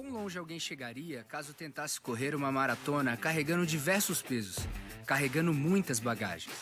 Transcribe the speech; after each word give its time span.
Quão 0.00 0.12
longe 0.12 0.38
alguém 0.38 0.58
chegaria 0.58 1.26
caso 1.28 1.52
tentasse 1.52 2.00
correr 2.00 2.34
uma 2.34 2.50
maratona 2.50 3.18
carregando 3.18 3.66
diversos 3.66 4.22
pesos, 4.22 4.66
carregando 5.06 5.52
muitas 5.52 6.00
bagagens? 6.00 6.54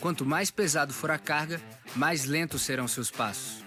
Quanto 0.00 0.24
mais 0.24 0.50
pesado 0.50 0.94
for 0.94 1.10
a 1.10 1.18
carga, 1.18 1.60
mais 1.94 2.24
lentos 2.24 2.62
serão 2.62 2.88
seus 2.88 3.10
passos. 3.10 3.62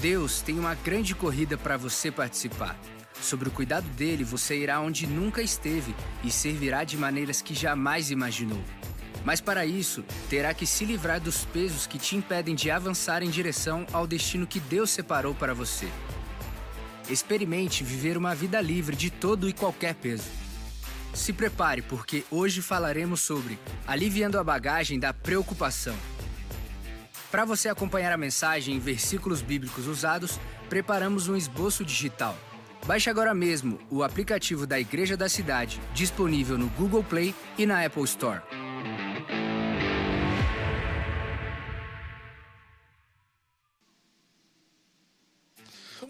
Deus 0.00 0.40
tem 0.40 0.58
uma 0.58 0.74
grande 0.74 1.14
corrida 1.14 1.58
para 1.58 1.76
você 1.76 2.10
participar. 2.10 2.74
Sobre 3.20 3.50
o 3.50 3.52
cuidado 3.52 3.86
dele, 3.90 4.24
você 4.24 4.56
irá 4.56 4.80
onde 4.80 5.06
nunca 5.06 5.42
esteve 5.42 5.94
e 6.24 6.30
servirá 6.30 6.84
de 6.84 6.96
maneiras 6.96 7.42
que 7.42 7.54
jamais 7.54 8.10
imaginou. 8.10 8.64
Mas 9.26 9.42
para 9.42 9.66
isso, 9.66 10.02
terá 10.30 10.54
que 10.54 10.64
se 10.64 10.86
livrar 10.86 11.20
dos 11.20 11.44
pesos 11.44 11.86
que 11.86 11.98
te 11.98 12.16
impedem 12.16 12.54
de 12.54 12.70
avançar 12.70 13.22
em 13.22 13.28
direção 13.28 13.86
ao 13.92 14.06
destino 14.06 14.46
que 14.46 14.58
Deus 14.58 14.88
separou 14.88 15.34
para 15.34 15.52
você. 15.52 15.90
Experimente 17.08 17.84
viver 17.84 18.16
uma 18.16 18.34
vida 18.34 18.60
livre 18.60 18.96
de 18.96 19.10
todo 19.10 19.48
e 19.48 19.52
qualquer 19.52 19.94
peso. 19.94 20.24
Se 21.12 21.32
prepare, 21.32 21.82
porque 21.82 22.24
hoje 22.30 22.62
falaremos 22.62 23.20
sobre 23.20 23.58
aliviando 23.86 24.38
a 24.38 24.44
bagagem 24.44 24.98
da 24.98 25.12
preocupação. 25.12 25.94
Para 27.30 27.44
você 27.44 27.68
acompanhar 27.68 28.12
a 28.12 28.16
mensagem 28.16 28.76
em 28.76 28.78
versículos 28.78 29.42
bíblicos 29.42 29.86
usados, 29.86 30.38
preparamos 30.68 31.28
um 31.28 31.36
esboço 31.36 31.84
digital. 31.84 32.36
Baixe 32.86 33.10
agora 33.10 33.34
mesmo 33.34 33.78
o 33.90 34.02
aplicativo 34.02 34.66
da 34.66 34.78
Igreja 34.78 35.16
da 35.16 35.28
Cidade, 35.28 35.80
disponível 35.94 36.56
no 36.58 36.68
Google 36.68 37.02
Play 37.02 37.34
e 37.58 37.66
na 37.66 37.84
Apple 37.84 38.04
Store. 38.04 38.42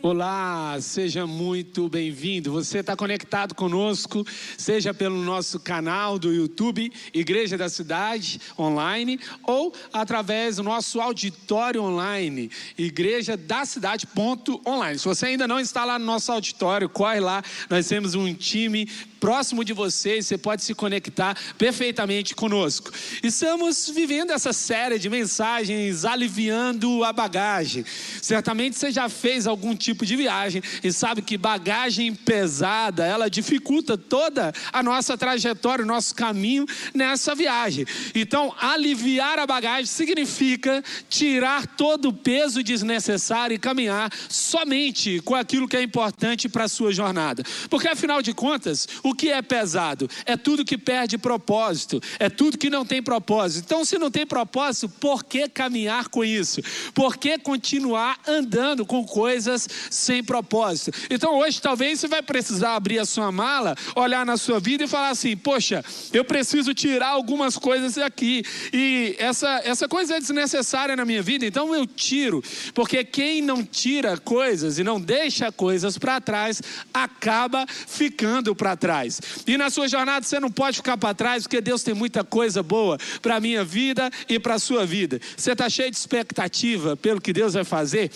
Olá, 0.02 0.76
seja 0.80 1.26
muito 1.26 1.88
bem-vindo. 1.88 2.52
Você 2.52 2.78
está 2.78 2.96
conectado 2.96 3.54
conosco, 3.54 4.26
seja 4.56 4.92
pelo 4.92 5.16
nosso 5.22 5.58
canal 5.60 6.18
do 6.18 6.32
YouTube, 6.32 6.92
Igreja 7.12 7.56
da 7.56 7.68
Cidade 7.68 8.40
Online, 8.58 9.18
ou 9.42 9.72
através 9.92 10.56
do 10.56 10.62
nosso 10.62 11.00
auditório 11.00 11.82
online, 11.82 12.50
Igreja 12.76 13.36
da 13.36 13.64
Cidade 13.64 14.06
ponto 14.06 14.60
online. 14.66 14.98
Se 14.98 15.04
você 15.04 15.26
ainda 15.26 15.48
não 15.48 15.60
está 15.60 15.84
lá 15.84 15.98
no 15.98 16.04
nosso 16.04 16.32
auditório, 16.32 16.88
corre 16.88 17.20
lá. 17.20 17.42
Nós 17.70 17.86
temos 17.86 18.14
um 18.14 18.32
time 18.34 18.88
próximo 19.24 19.64
de 19.64 19.72
você, 19.72 20.20
você 20.20 20.36
pode 20.36 20.62
se 20.62 20.74
conectar 20.74 21.34
perfeitamente 21.56 22.34
conosco. 22.34 22.90
Estamos 23.22 23.88
vivendo 23.88 24.32
essa 24.32 24.52
série 24.52 24.98
de 24.98 25.08
mensagens 25.08 26.04
aliviando 26.04 27.02
a 27.02 27.10
bagagem. 27.10 27.86
Certamente 28.20 28.76
você 28.76 28.90
já 28.90 29.08
fez 29.08 29.46
algum 29.46 29.74
tipo 29.84 30.06
de 30.06 30.16
viagem 30.16 30.62
e 30.82 30.92
sabe 30.92 31.20
que 31.20 31.36
bagagem 31.36 32.14
pesada, 32.14 33.04
ela 33.04 33.28
dificulta 33.28 33.98
toda 33.98 34.52
a 34.72 34.82
nossa 34.82 35.16
trajetória, 35.16 35.84
o 35.84 35.88
nosso 35.88 36.14
caminho 36.14 36.66
nessa 36.94 37.34
viagem. 37.34 37.84
Então, 38.14 38.54
aliviar 38.58 39.38
a 39.38 39.46
bagagem 39.46 39.86
significa 39.86 40.82
tirar 41.08 41.66
todo 41.66 42.08
o 42.08 42.12
peso 42.12 42.62
desnecessário 42.62 43.54
e 43.54 43.58
caminhar 43.58 44.10
somente 44.28 45.20
com 45.20 45.34
aquilo 45.34 45.68
que 45.68 45.76
é 45.76 45.82
importante 45.82 46.48
para 46.48 46.64
a 46.64 46.68
sua 46.68 46.92
jornada. 46.92 47.42
Porque 47.68 47.88
afinal 47.88 48.22
de 48.22 48.32
contas, 48.32 48.88
o 49.02 49.14
que 49.14 49.30
é 49.30 49.42
pesado? 49.42 50.08
É 50.24 50.36
tudo 50.36 50.64
que 50.64 50.78
perde 50.78 51.18
propósito, 51.18 52.00
é 52.18 52.30
tudo 52.30 52.58
que 52.58 52.70
não 52.70 52.84
tem 52.84 53.02
propósito. 53.02 53.64
Então, 53.66 53.84
se 53.84 53.98
não 53.98 54.10
tem 54.10 54.26
propósito, 54.26 54.88
por 54.88 55.24
que 55.24 55.48
caminhar 55.48 56.08
com 56.08 56.24
isso? 56.24 56.60
Por 56.94 57.16
que 57.16 57.38
continuar 57.38 58.18
andando 58.26 58.86
com 58.86 59.04
coisas 59.04 59.63
sem 59.90 60.22
propósito? 60.22 60.92
Então, 61.10 61.38
hoje, 61.38 61.60
talvez 61.60 62.00
você 62.00 62.08
vai 62.08 62.22
precisar 62.22 62.74
abrir 62.74 62.98
a 62.98 63.04
sua 63.04 63.30
mala, 63.30 63.74
olhar 63.94 64.24
na 64.24 64.36
sua 64.36 64.60
vida 64.60 64.84
e 64.84 64.88
falar 64.88 65.10
assim: 65.10 65.36
Poxa, 65.36 65.84
eu 66.12 66.24
preciso 66.24 66.74
tirar 66.74 67.08
algumas 67.08 67.56
coisas 67.56 67.98
aqui, 67.98 68.42
e 68.72 69.14
essa, 69.18 69.60
essa 69.64 69.88
coisa 69.88 70.16
é 70.16 70.20
desnecessária 70.20 70.96
na 70.96 71.04
minha 71.04 71.22
vida, 71.22 71.46
então 71.46 71.74
eu 71.74 71.86
tiro, 71.86 72.42
porque 72.74 73.04
quem 73.04 73.40
não 73.40 73.64
tira 73.64 74.16
coisas 74.16 74.78
e 74.78 74.84
não 74.84 75.00
deixa 75.00 75.50
coisas 75.52 75.98
para 75.98 76.20
trás, 76.20 76.62
acaba 76.92 77.66
ficando 77.68 78.54
para 78.54 78.76
trás. 78.76 79.20
E 79.46 79.56
na 79.56 79.70
sua 79.70 79.88
jornada 79.88 80.24
você 80.24 80.40
não 80.40 80.50
pode 80.50 80.78
ficar 80.78 80.96
para 80.96 81.14
trás, 81.14 81.44
porque 81.44 81.60
Deus 81.60 81.82
tem 81.82 81.94
muita 81.94 82.24
coisa 82.24 82.62
boa 82.62 82.98
para 83.22 83.40
minha 83.40 83.64
vida 83.64 84.10
e 84.28 84.38
para 84.38 84.58
sua 84.58 84.86
vida. 84.86 85.20
Você 85.36 85.52
está 85.52 85.68
cheio 85.68 85.90
de 85.90 85.96
expectativa 85.96 86.96
pelo 86.96 87.20
que 87.20 87.32
Deus 87.32 87.54
vai 87.54 87.64
fazer? 87.64 88.10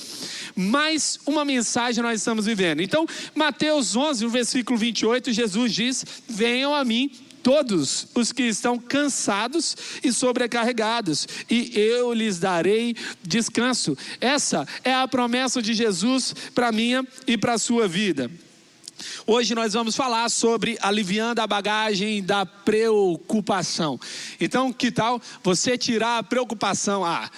Mais 0.55 1.19
uma 1.27 1.38
mensagem 1.45 2.03
nós 2.03 2.21
estamos 2.21 2.47
vivendo. 2.47 2.81
Então, 2.81 3.07
Mateus 3.35 3.97
11, 3.97 4.25
no 4.25 4.31
versículo 4.31 4.79
28, 4.79 5.33
Jesus 5.33 5.73
diz: 5.73 6.05
Venham 6.29 6.75
a 6.75 6.85
mim 6.85 7.11
todos 7.43 8.07
os 8.15 8.33
que 8.33 8.43
estão 8.43 8.79
cansados 8.79 9.77
e 10.03 10.13
sobrecarregados, 10.13 11.27
e 11.49 11.73
eu 11.75 12.13
lhes 12.13 12.39
darei 12.39 12.95
descanso. 13.23 13.97
Essa 14.21 14.67
é 14.85 14.93
a 14.93 15.09
promessa 15.09 15.63
de 15.63 15.73
Jesus 15.73 16.35
para 16.55 16.73
minha 16.73 17.07
e 17.27 17.39
para 17.39 17.55
a 17.55 17.59
sua 17.59 17.89
vida. 17.89 18.31
Hoje 19.27 19.55
nós 19.55 19.75
vamos 19.75 19.95
falar 19.95 20.29
sobre 20.29 20.77
aliviando 20.81 21.41
a 21.41 21.47
bagagem 21.47 22.23
da 22.23 22.45
preocupação. 22.45 23.99
Então, 24.41 24.73
que 24.73 24.91
tal 24.91 25.21
você 25.43 25.79
tirar 25.79 26.19
a 26.19 26.23
preocupação? 26.23 27.05
Ah, 27.05 27.31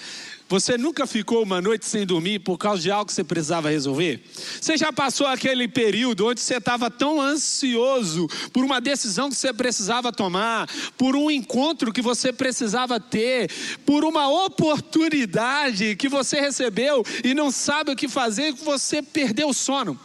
você 0.51 0.77
nunca 0.77 1.07
ficou 1.07 1.43
uma 1.43 1.61
noite 1.61 1.85
sem 1.85 2.05
dormir 2.05 2.39
por 2.39 2.57
causa 2.57 2.81
de 2.81 2.91
algo 2.91 3.05
que 3.05 3.13
você 3.13 3.23
precisava 3.23 3.69
resolver? 3.69 4.21
Você 4.59 4.75
já 4.75 4.91
passou 4.91 5.25
aquele 5.25 5.65
período 5.65 6.27
onde 6.27 6.41
você 6.41 6.55
estava 6.55 6.91
tão 6.91 7.21
ansioso 7.21 8.27
por 8.51 8.61
uma 8.61 8.81
decisão 8.81 9.29
que 9.29 9.35
você 9.37 9.53
precisava 9.53 10.11
tomar, 10.11 10.69
por 10.97 11.15
um 11.15 11.31
encontro 11.31 11.93
que 11.93 12.01
você 12.01 12.33
precisava 12.33 12.99
ter, 12.99 13.49
por 13.85 14.03
uma 14.03 14.27
oportunidade 14.27 15.95
que 15.95 16.09
você 16.09 16.41
recebeu 16.41 17.01
e 17.23 17.33
não 17.33 17.49
sabe 17.49 17.93
o 17.93 17.95
que 17.95 18.09
fazer, 18.09 18.53
que 18.53 18.65
você 18.65 19.01
perdeu 19.01 19.47
o 19.47 19.53
sono? 19.53 19.97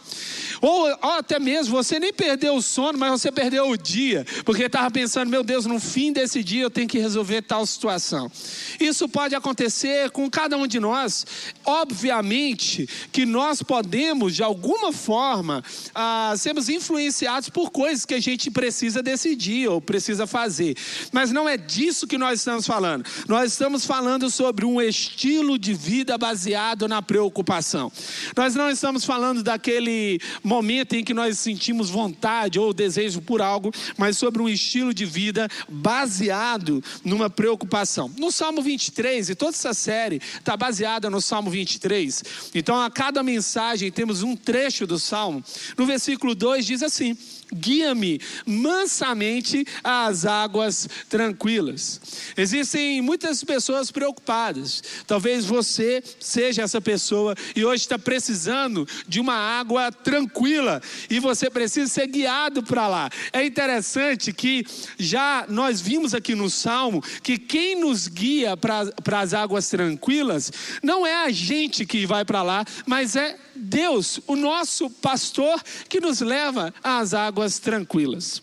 Ou, 0.61 0.87
ou 1.01 1.11
até 1.11 1.39
mesmo 1.39 1.75
você 1.75 1.99
nem 1.99 2.13
perdeu 2.13 2.55
o 2.55 2.61
sono, 2.61 2.97
mas 2.97 3.11
você 3.11 3.31
perdeu 3.31 3.69
o 3.69 3.77
dia, 3.77 4.25
porque 4.45 4.63
estava 4.63 4.89
pensando, 4.91 5.29
meu 5.29 5.43
Deus, 5.43 5.65
no 5.65 5.79
fim 5.79 6.11
desse 6.11 6.43
dia 6.43 6.63
eu 6.63 6.69
tenho 6.69 6.87
que 6.87 6.99
resolver 6.99 7.41
tal 7.41 7.65
situação. 7.65 8.31
Isso 8.79 9.07
pode 9.07 9.35
acontecer 9.35 10.09
com 10.11 10.29
cada 10.29 10.57
um 10.57 10.67
de 10.67 10.79
nós. 10.79 11.25
Obviamente 11.65 12.87
que 13.11 13.25
nós 13.25 13.61
podemos, 13.61 14.35
de 14.35 14.43
alguma 14.43 14.91
forma, 14.91 15.63
ah, 15.93 16.33
sermos 16.37 16.69
influenciados 16.69 17.49
por 17.49 17.71
coisas 17.71 18.05
que 18.05 18.13
a 18.13 18.19
gente 18.19 18.49
precisa 18.49 19.01
decidir 19.03 19.67
ou 19.67 19.81
precisa 19.81 20.27
fazer. 20.27 20.75
Mas 21.11 21.31
não 21.31 21.47
é 21.47 21.57
disso 21.57 22.07
que 22.07 22.17
nós 22.17 22.39
estamos 22.39 22.65
falando. 22.65 23.05
Nós 23.27 23.51
estamos 23.51 23.85
falando 23.85 24.29
sobre 24.29 24.65
um 24.65 24.81
estilo 24.81 25.57
de 25.57 25.73
vida 25.73 26.17
baseado 26.17 26.87
na 26.87 27.01
preocupação. 27.01 27.91
Nós 28.35 28.55
não 28.55 28.69
estamos 28.69 29.05
falando 29.05 29.43
daquele 29.43 30.19
momento 30.47 30.93
em 30.93 31.03
que 31.03 31.13
nós 31.13 31.37
sentimos 31.37 31.89
vontade 31.89 32.57
ou 32.57 32.73
desejo 32.73 33.21
por 33.21 33.41
algo, 33.41 33.71
mas 33.97 34.17
sobre 34.17 34.41
um 34.41 34.49
estilo 34.49 34.93
de 34.93 35.05
vida 35.05 35.49
baseado 35.67 36.83
numa 37.03 37.29
preocupação. 37.29 38.11
No 38.17 38.31
Salmo 38.31 38.61
23, 38.61 39.29
e 39.29 39.35
toda 39.35 39.51
essa 39.51 39.73
série 39.73 40.21
está 40.39 40.55
baseada 40.55 41.09
no 41.09 41.21
Salmo 41.21 41.49
23. 41.49 42.23
Então, 42.55 42.81
a 42.81 42.89
cada 42.89 43.21
mensagem 43.21 43.91
temos 43.91 44.23
um 44.23 44.35
trecho 44.35 44.87
do 44.87 44.97
Salmo. 44.97 45.43
No 45.77 45.85
versículo 45.85 46.33
2 46.33 46.65
diz 46.65 46.81
assim: 46.81 47.17
guia-me 47.53 48.19
mansamente 48.45 49.65
às 49.83 50.25
águas 50.25 50.87
tranquilas. 51.09 52.01
Existem 52.35 53.01
muitas 53.01 53.43
pessoas 53.43 53.91
preocupadas. 53.91 54.83
Talvez 55.05 55.45
você 55.45 56.03
seja 56.19 56.63
essa 56.63 56.81
pessoa 56.81 57.35
e 57.55 57.63
hoje 57.65 57.83
está 57.83 57.97
precisando 57.97 58.87
de 59.07 59.19
uma 59.19 59.35
água 59.35 59.91
tranquila 59.91 60.81
e 61.09 61.19
você 61.19 61.49
precisa 61.49 61.91
ser 61.91 62.07
guiado 62.07 62.63
para 62.63 62.87
lá. 62.87 63.09
É 63.31 63.45
interessante 63.45 64.33
que 64.33 64.65
já 64.97 65.45
nós 65.47 65.81
vimos 65.81 66.13
aqui 66.13 66.35
no 66.35 66.49
Salmo 66.49 67.01
que 67.23 67.37
quem 67.37 67.79
nos 67.79 68.07
guia 68.07 68.55
para 68.57 69.21
as 69.21 69.33
águas 69.33 69.69
tranquilas 69.69 70.51
não 70.83 71.05
é 71.05 71.25
a 71.25 71.29
gente 71.29 71.85
que 71.85 72.05
vai 72.05 72.25
para 72.25 72.43
lá, 72.43 72.65
mas 72.85 73.15
é 73.15 73.37
Deus, 73.57 74.19
o 74.27 74.35
nosso 74.35 74.89
pastor, 74.89 75.61
que 75.89 75.99
nos 75.99 76.21
leva 76.21 76.73
às 76.83 77.13
águas 77.13 77.59
tranquilas. 77.59 78.41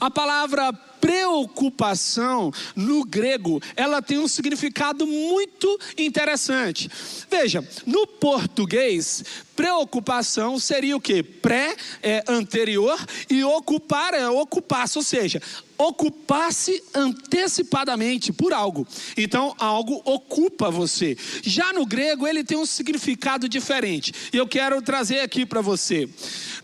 A 0.00 0.10
palavra 0.10 0.72
preocupação 0.72 2.50
no 2.74 3.04
grego, 3.04 3.60
ela 3.76 4.00
tem 4.00 4.18
um 4.18 4.26
significado 4.26 5.06
muito 5.06 5.78
interessante. 5.98 6.90
Veja, 7.30 7.66
no 7.84 8.06
português, 8.06 9.22
preocupação 9.56 10.58
seria 10.58 10.96
o 10.96 11.00
que? 11.00 11.22
Pré 11.22 11.76
é 12.02 12.24
anterior 12.28 12.98
e 13.30 13.42
ocupar 13.44 14.14
é 14.14 14.28
ocupar-se, 14.28 14.98
ou 14.98 15.04
seja, 15.04 15.40
ocupar-se 15.76 16.82
antecipadamente 16.94 18.32
por 18.32 18.52
algo. 18.52 18.86
Então, 19.16 19.54
algo 19.58 20.00
ocupa 20.04 20.70
você. 20.70 21.16
Já 21.42 21.72
no 21.72 21.84
grego, 21.84 22.26
ele 22.26 22.44
tem 22.44 22.56
um 22.56 22.66
significado 22.66 23.48
diferente. 23.48 24.12
E 24.32 24.36
eu 24.36 24.46
quero 24.46 24.80
trazer 24.82 25.20
aqui 25.20 25.44
para 25.44 25.60
você. 25.60 26.08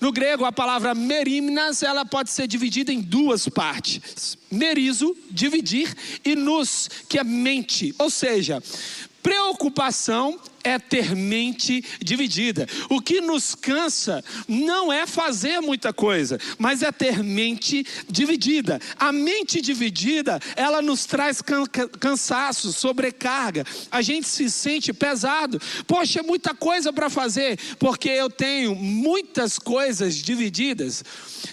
No 0.00 0.12
grego, 0.12 0.44
a 0.44 0.52
palavra 0.52 0.94
merimnas, 0.94 1.82
ela 1.82 2.04
pode 2.04 2.30
ser 2.30 2.46
dividida 2.46 2.92
em 2.92 3.00
duas 3.00 3.48
partes. 3.48 4.38
Merizo, 4.50 5.16
dividir, 5.30 5.94
e 6.24 6.34
nos, 6.34 6.88
que 7.08 7.18
é 7.18 7.24
mente. 7.24 7.94
Ou 7.98 8.10
seja, 8.10 8.62
Preocupação 9.22 10.40
é 10.62 10.78
ter 10.78 11.14
mente 11.14 11.84
dividida. 12.00 12.66
O 12.88 13.00
que 13.00 13.20
nos 13.20 13.54
cansa 13.54 14.22
não 14.46 14.92
é 14.92 15.06
fazer 15.06 15.60
muita 15.60 15.92
coisa, 15.92 16.38
mas 16.58 16.82
é 16.82 16.92
ter 16.92 17.22
mente 17.22 17.84
dividida. 18.08 18.80
A 18.98 19.12
mente 19.12 19.60
dividida, 19.60 20.38
ela 20.56 20.82
nos 20.82 21.06
traz 21.06 21.42
cansaço, 21.98 22.72
sobrecarga. 22.72 23.64
A 23.90 24.02
gente 24.02 24.28
se 24.28 24.50
sente 24.50 24.92
pesado. 24.92 25.60
Poxa, 25.86 26.20
é 26.20 26.22
muita 26.22 26.54
coisa 26.54 26.92
para 26.92 27.10
fazer, 27.10 27.58
porque 27.78 28.08
eu 28.08 28.30
tenho 28.30 28.74
muitas 28.74 29.58
coisas 29.58 30.16
divididas. 30.16 31.02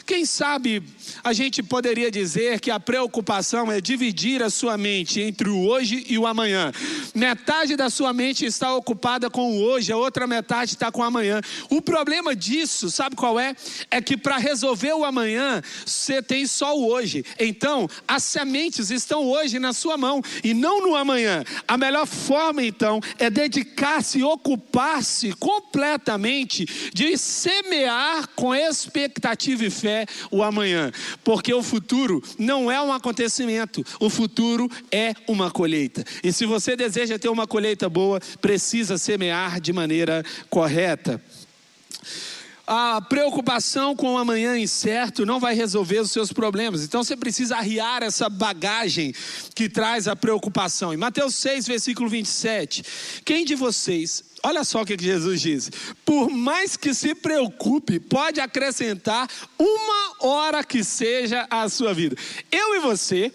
Quem 0.05 0.25
sabe 0.25 0.83
a 1.23 1.33
gente 1.33 1.61
poderia 1.61 2.09
dizer 2.09 2.59
que 2.59 2.71
a 2.71 2.79
preocupação 2.79 3.71
é 3.71 3.81
dividir 3.81 4.41
a 4.43 4.49
sua 4.49 4.77
mente 4.77 5.21
entre 5.21 5.49
o 5.49 5.67
hoje 5.67 6.05
e 6.07 6.17
o 6.17 6.25
amanhã. 6.25 6.71
Metade 7.13 7.75
da 7.75 7.89
sua 7.89 8.13
mente 8.13 8.45
está 8.45 8.73
ocupada 8.75 9.29
com 9.29 9.51
o 9.51 9.61
hoje, 9.61 9.91
a 9.91 9.97
outra 9.97 10.27
metade 10.27 10.73
está 10.73 10.91
com 10.91 11.01
o 11.01 11.03
amanhã. 11.03 11.41
O 11.69 11.81
problema 11.81 12.35
disso, 12.35 12.89
sabe 12.89 13.15
qual 13.15 13.39
é? 13.39 13.55
É 13.89 14.01
que 14.01 14.17
para 14.17 14.37
resolver 14.37 14.93
o 14.93 15.05
amanhã, 15.05 15.61
você 15.85 16.21
tem 16.21 16.45
só 16.45 16.77
o 16.77 16.87
hoje. 16.87 17.23
Então, 17.39 17.89
as 18.07 18.23
sementes 18.23 18.89
estão 18.89 19.25
hoje 19.25 19.59
na 19.59 19.73
sua 19.73 19.97
mão 19.97 20.21
e 20.43 20.53
não 20.53 20.81
no 20.81 20.95
amanhã. 20.95 21.43
A 21.67 21.77
melhor 21.77 22.05
forma, 22.05 22.63
então, 22.63 22.99
é 23.17 23.29
dedicar-se, 23.29 24.23
ocupar-se 24.23 25.33
completamente 25.33 26.65
de 26.93 27.17
semear 27.17 28.27
com 28.35 28.53
expectativa 28.53 29.65
e 29.65 29.69
fé 29.69 30.05
o 30.31 30.43
amanhã 30.43 30.91
porque 31.23 31.53
o 31.53 31.63
futuro 31.63 32.23
não 32.37 32.71
é 32.71 32.81
um 32.81 32.91
acontecimento, 32.91 33.85
o 33.99 34.09
futuro 34.09 34.69
é 34.91 35.13
uma 35.27 35.51
colheita. 35.51 36.03
E 36.23 36.31
se 36.31 36.45
você 36.45 36.75
deseja 36.75 37.19
ter 37.19 37.29
uma 37.29 37.47
colheita 37.47 37.89
boa, 37.89 38.19
precisa 38.41 38.97
semear 38.97 39.59
de 39.59 39.73
maneira 39.73 40.23
correta. 40.49 41.21
A 42.69 42.99
preocupação 42.99 43.95
com 43.95 44.15
o 44.15 44.17
amanhã 44.17 44.59
incerto 44.59 45.25
não 45.25 45.39
vai 45.39 45.55
resolver 45.55 46.01
os 46.01 46.11
seus 46.11 46.33
problemas. 46.33 46.83
Então 46.83 47.01
você 47.01 47.15
precisa 47.15 47.55
arriar 47.55 48.03
essa 48.03 48.29
bagagem 48.29 49.13
que 49.55 49.69
traz 49.69 50.05
a 50.05 50.17
preocupação. 50.17 50.93
Em 50.93 50.97
Mateus 50.97 51.35
6, 51.35 51.65
versículo 51.65 52.09
27, 52.09 52.83
quem 53.23 53.45
de 53.45 53.55
vocês, 53.55 54.21
Olha 54.43 54.63
só 54.63 54.81
o 54.81 54.85
que 54.85 54.95
Jesus 54.99 55.41
diz: 55.41 55.71
por 56.05 56.29
mais 56.29 56.77
que 56.77 56.93
se 56.93 57.15
preocupe, 57.15 57.99
pode 57.99 58.39
acrescentar 58.39 59.27
uma 59.57 60.15
hora 60.19 60.63
que 60.63 60.83
seja 60.83 61.47
à 61.49 61.67
sua 61.67 61.93
vida. 61.93 62.15
Eu 62.51 62.75
e 62.75 62.79
você 62.79 63.31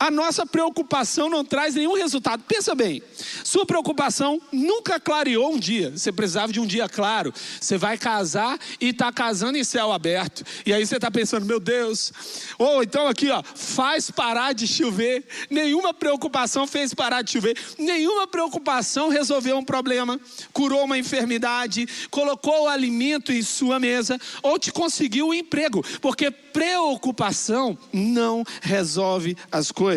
a 0.00 0.10
nossa 0.10 0.46
preocupação 0.46 1.28
não 1.28 1.44
traz 1.44 1.74
nenhum 1.74 1.92
resultado. 1.94 2.42
Pensa 2.48 2.74
bem, 2.74 3.02
sua 3.44 3.66
preocupação 3.66 4.40
nunca 4.50 4.98
clareou 4.98 5.52
um 5.52 5.58
dia. 5.58 5.90
Você 5.90 6.10
precisava 6.10 6.50
de 6.50 6.58
um 6.58 6.66
dia 6.66 6.88
claro. 6.88 7.34
Você 7.60 7.76
vai 7.76 7.98
casar 7.98 8.58
e 8.80 8.88
está 8.88 9.12
casando 9.12 9.58
em 9.58 9.64
céu 9.64 9.92
aberto. 9.92 10.42
E 10.64 10.72
aí 10.72 10.86
você 10.86 10.96
está 10.96 11.10
pensando, 11.10 11.44
meu 11.44 11.60
Deus. 11.60 12.14
Ou 12.58 12.82
então 12.82 13.06
aqui, 13.06 13.28
ó, 13.28 13.42
faz 13.42 14.10
parar 14.10 14.54
de 14.54 14.66
chover. 14.66 15.22
Nenhuma 15.50 15.92
preocupação 15.92 16.66
fez 16.66 16.94
parar 16.94 17.20
de 17.20 17.32
chover. 17.32 17.58
Nenhuma 17.78 18.26
preocupação 18.26 19.10
resolveu 19.10 19.58
um 19.58 19.64
problema, 19.64 20.18
curou 20.54 20.84
uma 20.84 20.96
enfermidade, 20.96 21.86
colocou 22.10 22.62
o 22.62 22.68
alimento 22.68 23.32
em 23.32 23.42
sua 23.42 23.78
mesa 23.78 24.18
ou 24.42 24.58
te 24.58 24.72
conseguiu 24.72 25.28
um 25.28 25.34
emprego. 25.34 25.84
Porque 26.00 26.30
preocupação 26.30 27.76
não 27.92 28.44
resolve 28.62 29.36
as 29.52 29.70
coisas. 29.70 29.89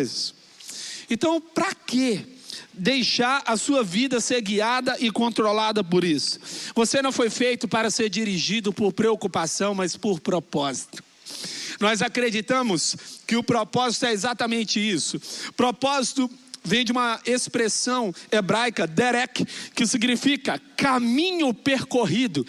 Então, 1.10 1.40
para 1.40 1.74
que 1.74 2.26
deixar 2.72 3.42
a 3.46 3.56
sua 3.56 3.84
vida 3.84 4.20
ser 4.20 4.40
guiada 4.40 4.96
e 4.98 5.10
controlada 5.10 5.84
por 5.84 6.04
isso? 6.04 6.40
Você 6.74 7.00
não 7.00 7.12
foi 7.12 7.30
feito 7.30 7.68
para 7.68 7.90
ser 7.90 8.08
dirigido 8.08 8.72
por 8.72 8.92
preocupação, 8.92 9.74
mas 9.74 9.96
por 9.96 10.20
propósito. 10.20 11.02
Nós 11.80 12.02
acreditamos 12.02 12.96
que 13.26 13.36
o 13.36 13.42
propósito 13.42 14.06
é 14.06 14.12
exatamente 14.12 14.78
isso. 14.78 15.20
Propósito 15.56 16.30
vem 16.64 16.84
de 16.84 16.92
uma 16.92 17.20
expressão 17.26 18.12
hebraica, 18.32 18.86
derek, 18.86 19.44
que 19.74 19.86
significa 19.86 20.60
caminho 20.76 21.52
percorrido. 21.52 22.44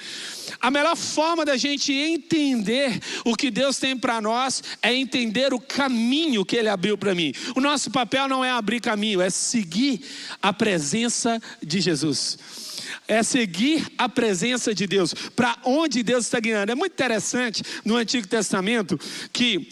A 0.59 0.71
melhor 0.71 0.95
forma 0.95 1.43
da 1.43 1.57
gente 1.57 1.91
entender 1.91 2.99
o 3.25 3.35
que 3.35 3.51
Deus 3.51 3.77
tem 3.77 3.97
para 3.97 4.21
nós 4.21 4.63
é 4.81 4.93
entender 4.93 5.53
o 5.53 5.59
caminho 5.59 6.45
que 6.45 6.55
Ele 6.55 6.69
abriu 6.69 6.97
para 6.97 7.13
mim. 7.13 7.33
O 7.55 7.61
nosso 7.61 7.91
papel 7.91 8.27
não 8.27 8.43
é 8.43 8.49
abrir 8.49 8.79
caminho, 8.79 9.21
é 9.21 9.29
seguir 9.29 10.01
a 10.41 10.53
presença 10.53 11.41
de 11.61 11.81
Jesus 11.81 12.37
é 13.07 13.21
seguir 13.21 13.85
a 13.97 14.09
presença 14.09 14.73
de 14.73 14.87
Deus, 14.87 15.13
para 15.13 15.57
onde 15.63 16.01
Deus 16.03 16.25
está 16.25 16.39
guiando. 16.39 16.71
É 16.71 16.75
muito 16.75 16.93
interessante 16.93 17.63
no 17.83 17.95
Antigo 17.95 18.27
Testamento 18.27 18.99
que 19.31 19.69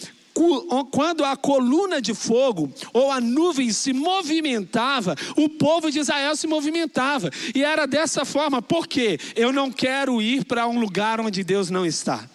quando 0.92 1.24
a 1.24 1.36
coluna 1.36 2.02
de 2.02 2.14
fogo 2.14 2.72
ou 2.92 3.12
a 3.12 3.22
nuvem 3.22 3.72
se 3.72 3.94
movimentava, 3.94 5.16
o 5.38 5.48
povo 5.48 5.92
de 5.92 6.00
Israel 6.00 6.36
se 6.36 6.48
movimentava. 6.48 7.30
E 7.54 7.64
era 7.64 7.86
dessa 7.86 8.26
forma, 8.26 8.62
porque 8.62 9.20
eu 9.36 9.54
não 9.54 9.72
quero 9.72 10.22
ir 10.22 10.46
para 10.46 10.68
um 10.68 10.80
lugar 10.80 11.20
onde 11.20 11.44
Deus 11.44 11.70
não 11.70 11.86
está. 11.86 12.28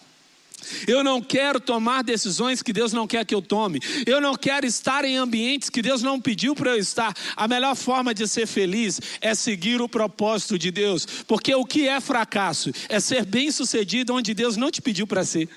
Eu 0.87 1.03
não 1.05 1.21
quero 1.21 1.61
tomar 1.61 2.03
decisões 2.03 2.63
que 2.63 2.73
Deus 2.73 2.93
não 2.93 3.07
quer 3.07 3.25
que 3.25 3.35
eu 3.35 3.43
tome. 3.43 3.81
Eu 4.07 4.21
não 4.21 4.35
quero 4.35 4.67
estar 4.67 5.05
em 5.05 5.17
ambientes 5.17 5.71
que 5.71 5.83
Deus 5.83 6.03
não 6.03 6.21
pediu 6.21 6.55
para 6.55 6.71
eu 6.71 6.79
estar. 6.79 7.15
A 7.37 7.49
melhor 7.49 7.75
forma 7.77 8.15
de 8.15 8.27
ser 8.27 8.47
feliz 8.47 9.01
é 9.21 9.35
seguir 9.35 9.81
o 9.81 9.89
propósito 9.89 10.59
de 10.59 10.71
Deus. 10.71 11.07
Porque 11.27 11.55
o 11.55 11.65
que 11.65 11.89
é 11.89 12.01
fracasso? 12.01 12.71
É 12.89 13.01
ser 13.01 13.25
bem-sucedido 13.25 14.15
onde 14.15 14.35
Deus 14.35 14.57
não 14.57 14.71
te 14.71 14.83
pediu 14.83 15.07
para 15.07 15.25
ser. 15.25 15.49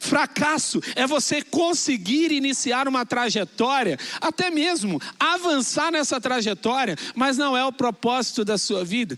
Fracasso 0.00 0.80
é 0.94 1.06
você 1.06 1.42
conseguir 1.42 2.32
iniciar 2.32 2.88
uma 2.88 3.04
trajetória, 3.04 3.98
até 4.20 4.50
mesmo 4.50 5.00
avançar 5.18 5.90
nessa 5.90 6.20
trajetória, 6.20 6.96
mas 7.14 7.36
não 7.36 7.56
é 7.56 7.64
o 7.64 7.72
propósito 7.72 8.44
da 8.44 8.58
sua 8.58 8.84
vida. 8.84 9.16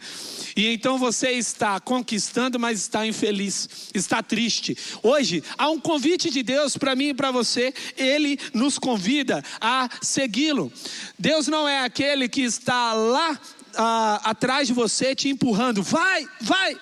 E 0.56 0.66
então 0.68 0.98
você 0.98 1.30
está 1.32 1.80
conquistando, 1.80 2.58
mas 2.58 2.80
está 2.80 3.06
infeliz, 3.06 3.90
está 3.94 4.22
triste. 4.22 4.76
Hoje 5.02 5.23
há 5.56 5.70
um 5.70 5.80
convite 5.80 6.30
de 6.30 6.42
Deus 6.42 6.76
para 6.76 6.94
mim 6.94 7.08
e 7.08 7.14
para 7.14 7.30
você, 7.30 7.72
ele 7.96 8.38
nos 8.52 8.78
convida 8.78 9.42
a 9.60 9.88
segui-lo. 10.00 10.72
Deus 11.18 11.48
não 11.48 11.68
é 11.68 11.84
aquele 11.84 12.28
que 12.28 12.42
está 12.42 12.92
lá 12.92 13.40
ah, 13.76 14.20
atrás 14.24 14.68
de 14.68 14.74
você 14.74 15.14
te 15.14 15.28
empurrando, 15.28 15.82
vai, 15.82 16.26
vai. 16.40 16.76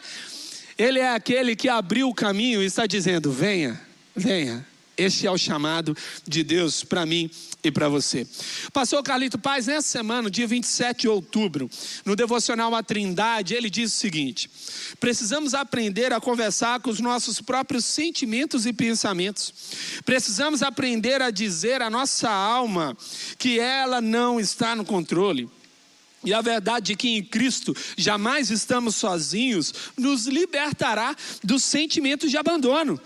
Ele 0.78 0.98
é 0.98 1.10
aquele 1.10 1.54
que 1.54 1.68
abriu 1.68 2.08
o 2.08 2.14
caminho 2.14 2.62
e 2.62 2.66
está 2.66 2.86
dizendo: 2.86 3.30
venha, 3.30 3.80
venha. 4.14 4.66
Este 4.96 5.26
é 5.26 5.30
o 5.30 5.38
chamado 5.38 5.96
de 6.26 6.44
Deus 6.44 6.84
para 6.84 7.06
mim 7.06 7.30
e 7.64 7.70
para 7.70 7.88
você. 7.88 8.26
Pastor 8.72 9.02
Carlito 9.02 9.38
Paz, 9.38 9.66
nessa 9.66 9.88
semana, 9.88 10.30
dia 10.30 10.46
27 10.46 11.02
de 11.02 11.08
outubro, 11.08 11.70
no 12.04 12.16
devocional 12.16 12.74
A 12.74 12.82
Trindade, 12.82 13.54
ele 13.54 13.70
diz 13.70 13.92
o 13.92 13.96
seguinte: 13.96 14.50
precisamos 14.98 15.54
aprender 15.54 16.12
a 16.12 16.20
conversar 16.20 16.80
com 16.80 16.90
os 16.90 17.00
nossos 17.00 17.40
próprios 17.40 17.84
sentimentos 17.84 18.66
e 18.66 18.72
pensamentos. 18.72 19.52
Precisamos 20.04 20.62
aprender 20.62 21.22
a 21.22 21.30
dizer 21.30 21.82
à 21.82 21.88
nossa 21.88 22.28
alma 22.28 22.96
que 23.38 23.60
ela 23.60 24.00
não 24.00 24.40
está 24.40 24.74
no 24.74 24.84
controle. 24.84 25.48
E 26.24 26.32
a 26.32 26.40
verdade 26.40 26.92
é 26.92 26.96
que 26.96 27.08
em 27.08 27.22
Cristo 27.22 27.74
jamais 27.96 28.48
estamos 28.50 28.94
sozinhos 28.94 29.74
nos 29.98 30.26
libertará 30.26 31.16
dos 31.42 31.64
sentimentos 31.64 32.30
de 32.30 32.36
abandono. 32.36 33.00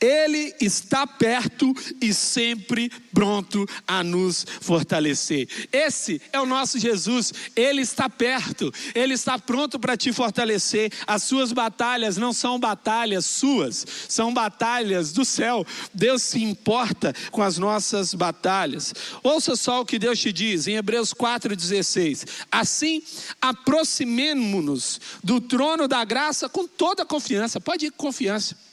Ele 0.00 0.54
está 0.60 1.06
perto 1.06 1.74
e 2.00 2.12
sempre 2.14 2.90
pronto 3.12 3.66
a 3.86 4.04
nos 4.04 4.46
fortalecer. 4.60 5.48
Esse 5.72 6.20
é 6.32 6.40
o 6.40 6.46
nosso 6.46 6.78
Jesus, 6.78 7.32
ele 7.56 7.82
está 7.82 8.08
perto, 8.08 8.72
ele 8.94 9.14
está 9.14 9.38
pronto 9.38 9.78
para 9.78 9.96
te 9.96 10.12
fortalecer. 10.12 10.92
As 11.06 11.22
suas 11.22 11.52
batalhas 11.52 12.16
não 12.16 12.32
são 12.32 12.58
batalhas 12.58 13.26
suas, 13.26 13.86
são 14.08 14.32
batalhas 14.32 15.12
do 15.12 15.24
céu. 15.24 15.66
Deus 15.92 16.22
se 16.22 16.42
importa 16.42 17.14
com 17.30 17.42
as 17.42 17.58
nossas 17.58 18.14
batalhas. 18.14 18.94
Ouça 19.22 19.56
só 19.56 19.80
o 19.80 19.86
que 19.86 19.98
Deus 19.98 20.18
te 20.18 20.32
diz 20.32 20.66
em 20.68 20.76
Hebreus 20.76 21.12
4,16: 21.12 22.26
Assim, 22.50 23.02
aproximemo-nos 23.40 25.00
do 25.22 25.40
trono 25.40 25.88
da 25.88 26.04
graça 26.04 26.48
com 26.48 26.66
toda 26.66 27.04
confiança, 27.04 27.60
pode 27.60 27.86
ir 27.86 27.90
com 27.90 28.08
confiança 28.08 28.67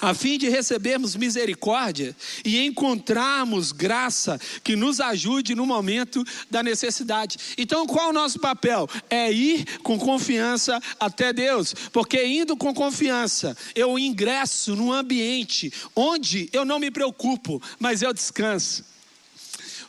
a 0.00 0.14
fim 0.14 0.38
de 0.38 0.48
recebermos 0.48 1.16
misericórdia 1.16 2.14
e 2.44 2.64
encontrarmos 2.64 3.72
graça 3.72 4.38
que 4.62 4.76
nos 4.76 5.00
ajude 5.00 5.54
no 5.54 5.66
momento 5.66 6.24
da 6.50 6.62
necessidade. 6.62 7.36
Então, 7.58 7.86
qual 7.86 8.06
é 8.06 8.10
o 8.10 8.12
nosso 8.12 8.38
papel? 8.38 8.88
É 9.10 9.30
ir 9.32 9.78
com 9.80 9.98
confiança 9.98 10.80
até 11.00 11.32
Deus, 11.32 11.74
porque 11.92 12.24
indo 12.24 12.56
com 12.56 12.72
confiança, 12.72 13.56
eu 13.74 13.98
ingresso 13.98 14.76
num 14.76 14.92
ambiente 14.92 15.72
onde 15.94 16.48
eu 16.52 16.64
não 16.64 16.78
me 16.78 16.90
preocupo, 16.90 17.60
mas 17.78 18.02
eu 18.02 18.12
descanso. 18.12 18.84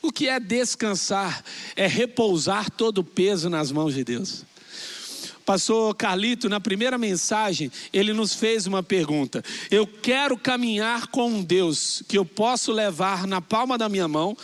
O 0.02 0.12
que 0.12 0.28
é 0.28 0.40
descansar? 0.40 1.44
É 1.76 1.88
repousar 1.88 2.70
todo 2.72 3.00
o 3.00 3.04
peso 3.04 3.50
nas 3.50 3.72
mãos 3.72 3.94
de 3.94 4.04
Deus. 4.04 4.46
Pastor 5.48 5.96
Carlito, 5.96 6.50
na 6.50 6.60
primeira 6.60 6.98
mensagem, 6.98 7.72
ele 7.94 8.12
nos 8.12 8.34
fez 8.34 8.68
uma 8.68 8.84
pergunta. 8.84 9.42
Eu 9.72 9.88
quero 9.88 10.38
caminhar 10.38 11.08
com 11.08 11.30
um 11.30 11.42
Deus 11.42 12.04
que 12.06 12.18
eu 12.18 12.26
posso 12.26 12.74
levar 12.74 13.26
na 13.26 13.40
palma 13.40 13.78
da 13.78 13.88
minha 13.88 14.10
mão, 14.10 14.36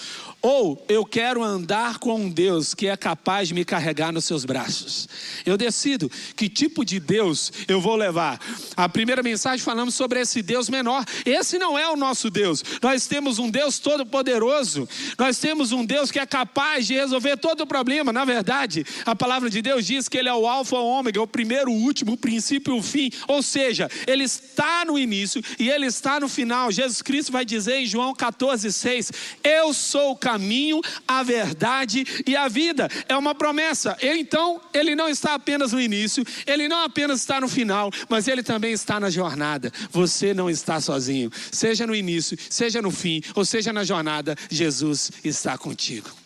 ou 0.45 0.85
eu 0.89 1.05
quero 1.05 1.41
andar 1.41 1.99
com 1.99 2.15
um 2.15 2.29
Deus 2.29 2.73
que 2.73 2.87
é 2.87 2.97
capaz 2.97 3.47
de 3.47 3.53
me 3.53 3.63
carregar 3.63 4.11
nos 4.11 4.25
seus 4.25 4.43
braços. 4.43 5.07
Eu 5.45 5.57
decido 5.57 6.11
que 6.35 6.49
tipo 6.49 6.83
de 6.83 6.99
Deus 6.99 7.49
eu 7.65 7.79
vou 7.79 7.95
levar. 7.95 8.37
A 8.75 8.89
primeira 8.89 9.23
mensagem 9.23 9.63
falamos 9.63 9.95
sobre 9.95 10.19
esse 10.19 10.41
Deus 10.41 10.67
menor. 10.67 11.05
Esse 11.25 11.57
não 11.57 11.79
é 11.79 11.89
o 11.89 11.95
nosso 11.95 12.29
Deus. 12.29 12.61
Nós 12.81 13.07
temos 13.07 13.39
um 13.39 13.49
Deus 13.49 13.79
todo-poderoso. 13.79 14.87
Nós 15.17 15.39
temos 15.39 15.71
um 15.71 15.85
Deus 15.85 16.11
que 16.11 16.19
é 16.19 16.25
capaz 16.25 16.87
de 16.87 16.93
resolver 16.95 17.37
todo 17.37 17.61
o 17.61 17.67
problema. 17.67 18.11
Na 18.11 18.25
verdade, 18.25 18.85
a 19.05 19.15
palavra 19.15 19.49
de 19.49 19.61
Deus 19.61 19.85
diz 19.85 20.09
que 20.09 20.17
Ele 20.17 20.27
é 20.27 20.33
o 20.33 20.45
Alfa, 20.45 20.75
o 20.75 20.85
Ômega, 20.85 21.21
o 21.21 21.27
primeiro, 21.27 21.71
o 21.71 21.75
último, 21.75 22.13
o 22.13 22.17
princípio 22.17 22.75
e 22.75 22.79
o 22.79 22.83
fim. 22.83 23.09
Ou 23.29 23.41
seja, 23.41 23.89
Ele 24.05 24.25
está 24.25 24.83
no 24.83 24.99
início 24.99 25.41
e 25.57 25.69
Ele 25.69 25.85
está 25.85 26.19
no 26.19 26.27
final. 26.27 26.69
Jesus 26.69 27.01
Cristo 27.01 27.31
vai 27.31 27.45
dizer 27.45 27.77
em 27.77 27.85
João 27.85 28.13
14,6: 28.13 29.09
Eu 29.41 29.73
sou 29.73 30.11
o 30.11 30.17
caminho, 30.33 30.81
a 31.07 31.21
verdade 31.21 32.03
e 32.25 32.35
a 32.35 32.47
vida. 32.47 32.89
É 33.07 33.15
uma 33.15 33.35
promessa. 33.35 33.95
Então, 34.01 34.59
ele 34.73 34.95
não 34.95 35.07
está 35.07 35.35
apenas 35.35 35.71
no 35.71 35.79
início, 35.79 36.25
ele 36.47 36.67
não 36.67 36.83
apenas 36.83 37.19
está 37.19 37.39
no 37.39 37.47
final, 37.47 37.91
mas 38.09 38.27
ele 38.27 38.41
também 38.41 38.73
está 38.73 38.99
na 38.99 39.09
jornada. 39.09 39.71
Você 39.91 40.33
não 40.33 40.49
está 40.49 40.81
sozinho. 40.81 41.31
Seja 41.51 41.85
no 41.85 41.95
início, 41.95 42.37
seja 42.49 42.81
no 42.81 42.91
fim, 42.91 43.21
ou 43.35 43.45
seja 43.45 43.71
na 43.71 43.83
jornada, 43.83 44.35
Jesus 44.49 45.11
está 45.23 45.57
contigo. 45.57 46.22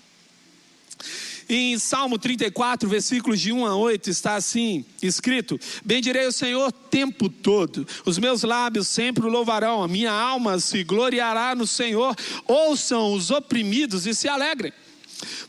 Em 1.50 1.80
Salmo 1.80 2.18
34, 2.18 2.90
versículos 2.90 3.40
de 3.40 3.54
1 3.54 3.66
a 3.66 3.76
8, 3.76 4.10
está 4.10 4.36
assim 4.36 4.86
escrito: 5.02 5.60
Bendirei 5.84 6.28
o 6.28 6.32
Senhor 6.32 6.72
tempo 6.72 7.30
todo, 7.30 7.88
os 8.06 8.18
meus 8.18 8.44
lábios 8.44 8.88
sempre 8.88 9.26
o 9.26 9.30
louvarão, 9.30 9.82
a 9.82 9.88
minha 9.88 10.12
alma 10.12 10.60
se 10.60 10.84
gloriará 10.84 11.56
no 11.56 11.66
Senhor. 11.66 12.16
Ouçam 12.46 13.14
os 13.14 13.32
oprimidos 13.32 14.06
e 14.06 14.14
se 14.14 14.28
alegrem. 14.28 14.74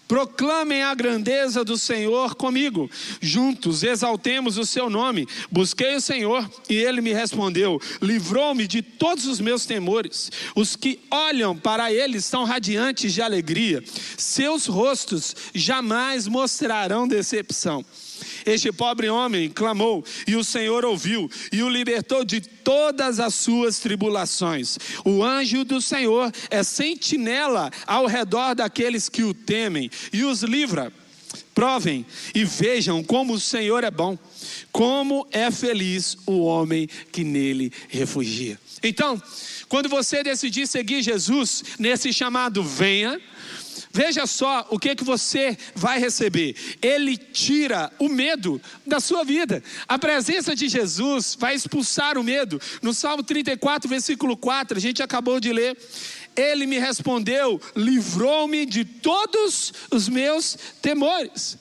Proclamem 0.09 0.83
a 0.83 0.95
grandeza 0.95 1.63
do 1.63 1.77
Senhor 1.77 2.35
comigo. 2.35 2.91
Juntos 3.21 3.83
exaltemos 3.83 4.57
o 4.57 4.65
seu 4.65 4.89
nome. 4.89 5.29
Busquei 5.53 5.95
o 5.95 6.01
Senhor 6.01 6.51
e 6.69 6.75
ele 6.75 7.03
me 7.03 7.13
respondeu. 7.13 7.79
Livrou-me 8.01 8.67
de 8.67 8.81
todos 8.81 9.27
os 9.27 9.39
meus 9.39 9.67
temores. 9.67 10.33
Os 10.57 10.75
que 10.75 10.99
olham 11.11 11.55
para 11.55 11.93
ele 11.93 12.17
estão 12.17 12.45
radiantes 12.45 13.13
de 13.13 13.21
alegria. 13.21 13.85
Seus 14.17 14.65
rostos 14.65 15.37
jamais 15.55 16.27
mostrarão 16.27 17.07
decepção. 17.07 17.85
Este 18.49 18.73
pobre 18.73 19.11
homem 19.11 19.51
clamou, 19.51 20.03
e 20.27 20.35
o 20.35 20.43
Senhor 20.43 20.83
ouviu, 20.83 21.31
e 21.53 21.63
o 21.63 21.69
libertou 21.69 22.25
de 22.25 22.41
todas 22.41 23.21
as 23.21 23.35
suas 23.35 23.79
tribulações. 23.79 24.79
O 25.05 25.23
anjo 25.23 25.65
do 25.65 25.83
Senhor 25.83 26.33
é 26.51 26.63
sentinela 26.63 27.71
ao 27.87 28.07
redor 28.07 28.55
daqueles 28.55 29.07
que 29.11 29.23
o 29.23 29.35
temem, 29.35 29.91
e 30.15 30.25
os 30.25 30.43
livra. 30.43 30.91
Provem 31.55 32.07
e 32.35 32.43
vejam 32.43 33.05
como 33.05 33.35
o 33.35 33.41
Senhor 33.41 33.85
é 33.85 33.91
bom, 33.91 34.17
como 34.73 35.27
é 35.31 35.51
feliz 35.51 36.17
o 36.25 36.41
homem 36.41 36.89
que 37.13 37.25
nele 37.25 37.71
refugia. 37.89 38.59
Então, 38.83 39.21
quando 39.69 39.91
você 39.91 40.23
decidir 40.23 40.67
seguir 40.67 41.03
Jesus 41.03 41.65
nesse 41.79 42.13
chamado 42.15 42.63
venha, 42.63 43.21
Veja 43.99 44.29
só 44.29 44.65
o 44.71 44.79
que 44.79 44.95
que 44.95 45.03
você 45.03 45.59
vai 45.75 45.99
receber. 45.99 46.55
Ele 46.81 47.17
tira 47.17 47.91
o 47.99 48.09
medo 48.09 48.63
da 48.87 49.01
sua 49.01 49.25
vida. 49.25 49.61
A 49.89 49.99
presença 49.99 50.55
de 50.55 50.69
Jesus 50.69 51.37
vai 51.37 51.57
expulsar 51.57 52.17
o 52.17 52.23
medo. 52.23 52.61
No 52.81 52.95
Salmo 52.95 53.25
34, 53.25 53.91
versículo 53.91 54.37
4, 54.37 54.79
a 54.79 54.81
gente 54.81 55.03
acabou 55.03 55.41
de 55.41 55.53
ler. 55.53 55.77
Ele 56.37 56.65
me 56.65 56.79
respondeu, 56.79 57.61
livrou-me 57.75 58.65
de 58.67 58.85
todos 58.85 59.75
os 59.91 60.09
meus 60.09 60.57
temores. 60.81 61.59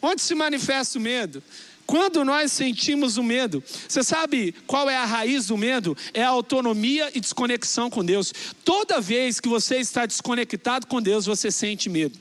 Onde 0.00 0.22
se 0.22 0.36
manifesta 0.36 0.96
o 0.96 1.02
medo? 1.02 1.42
Quando 1.86 2.24
nós 2.24 2.50
sentimos 2.50 3.16
o 3.18 3.22
medo, 3.22 3.62
você 3.86 4.02
sabe 4.02 4.54
qual 4.66 4.88
é 4.88 4.96
a 4.96 5.04
raiz 5.04 5.48
do 5.48 5.56
medo? 5.56 5.96
É 6.14 6.22
a 6.22 6.28
autonomia 6.28 7.10
e 7.14 7.20
desconexão 7.20 7.90
com 7.90 8.04
Deus. 8.04 8.32
Toda 8.64 9.00
vez 9.00 9.38
que 9.38 9.48
você 9.48 9.76
está 9.76 10.06
desconectado 10.06 10.86
com 10.86 11.00
Deus, 11.00 11.26
você 11.26 11.50
sente 11.50 11.90
medo. 11.90 12.18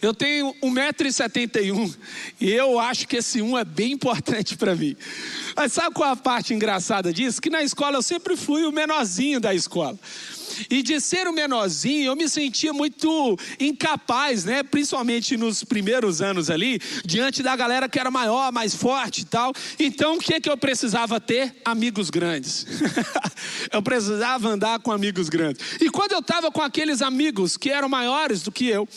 Eu 0.00 0.14
tenho 0.14 0.54
1,71m 0.62 1.94
e 2.40 2.50
eu 2.50 2.78
acho 2.78 3.06
que 3.06 3.16
esse 3.16 3.42
1 3.42 3.58
é 3.58 3.64
bem 3.64 3.92
importante 3.92 4.56
para 4.56 4.74
mim. 4.74 4.96
Mas 5.54 5.74
sabe 5.74 5.94
qual 5.94 6.10
a 6.10 6.16
parte 6.16 6.54
engraçada 6.54 7.12
disso? 7.12 7.42
Que 7.42 7.50
na 7.50 7.62
escola 7.62 7.98
eu 7.98 8.02
sempre 8.02 8.34
fui 8.36 8.64
o 8.64 8.72
menorzinho 8.72 9.38
da 9.38 9.54
escola. 9.54 9.98
E 10.68 10.82
de 10.82 11.00
ser 11.00 11.26
o 11.26 11.32
menorzinho, 11.32 12.06
eu 12.06 12.16
me 12.16 12.28
sentia 12.28 12.72
muito 12.72 13.38
incapaz, 13.58 14.44
né? 14.44 14.62
Principalmente 14.62 15.36
nos 15.36 15.64
primeiros 15.64 16.20
anos 16.20 16.50
ali, 16.50 16.80
diante 17.04 17.42
da 17.42 17.54
galera 17.56 17.88
que 17.88 17.98
era 17.98 18.10
maior, 18.10 18.52
mais 18.52 18.74
forte 18.74 19.22
e 19.22 19.24
tal. 19.24 19.52
Então, 19.78 20.16
o 20.16 20.18
que, 20.18 20.40
que 20.40 20.50
eu 20.50 20.56
precisava 20.56 21.20
ter? 21.20 21.54
Amigos 21.64 22.10
grandes. 22.10 22.66
eu 23.72 23.82
precisava 23.82 24.48
andar 24.48 24.78
com 24.80 24.92
amigos 24.92 25.28
grandes. 25.28 25.80
E 25.80 25.90
quando 25.90 26.12
eu 26.12 26.20
estava 26.20 26.50
com 26.50 26.62
aqueles 26.62 27.02
amigos 27.02 27.56
que 27.56 27.70
eram 27.70 27.88
maiores 27.88 28.42
do 28.42 28.52
que 28.52 28.66
eu, 28.66 28.88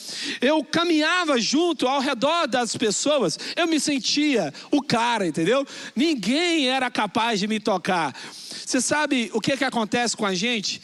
eu 0.42 0.64
caminhava 0.64 1.40
junto 1.40 1.88
ao 1.88 2.00
redor 2.00 2.48
das 2.48 2.76
pessoas, 2.76 3.38
eu 3.56 3.68
me 3.68 3.80
sentia 3.80 4.54
o 4.72 4.82
cara, 4.82 5.28
entendeu? 5.28 5.66
Ninguém 5.96 6.68
era 6.68 6.90
capaz 6.90 7.40
de 7.40 7.48
me 7.48 7.60
tocar. 7.60 8.14
Você 8.66 8.80
sabe 8.82 9.30
o 9.34 9.42
que, 9.42 9.58
que 9.58 9.64
acontece 9.64 10.16
com 10.16 10.26
a 10.26 10.34
gente? 10.34 10.82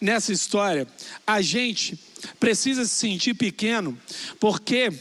Nessa 0.00 0.32
história, 0.32 0.86
a 1.26 1.40
gente 1.40 1.98
precisa 2.38 2.84
se 2.84 2.94
sentir 2.94 3.34
pequeno, 3.34 3.96
porque 4.38 4.92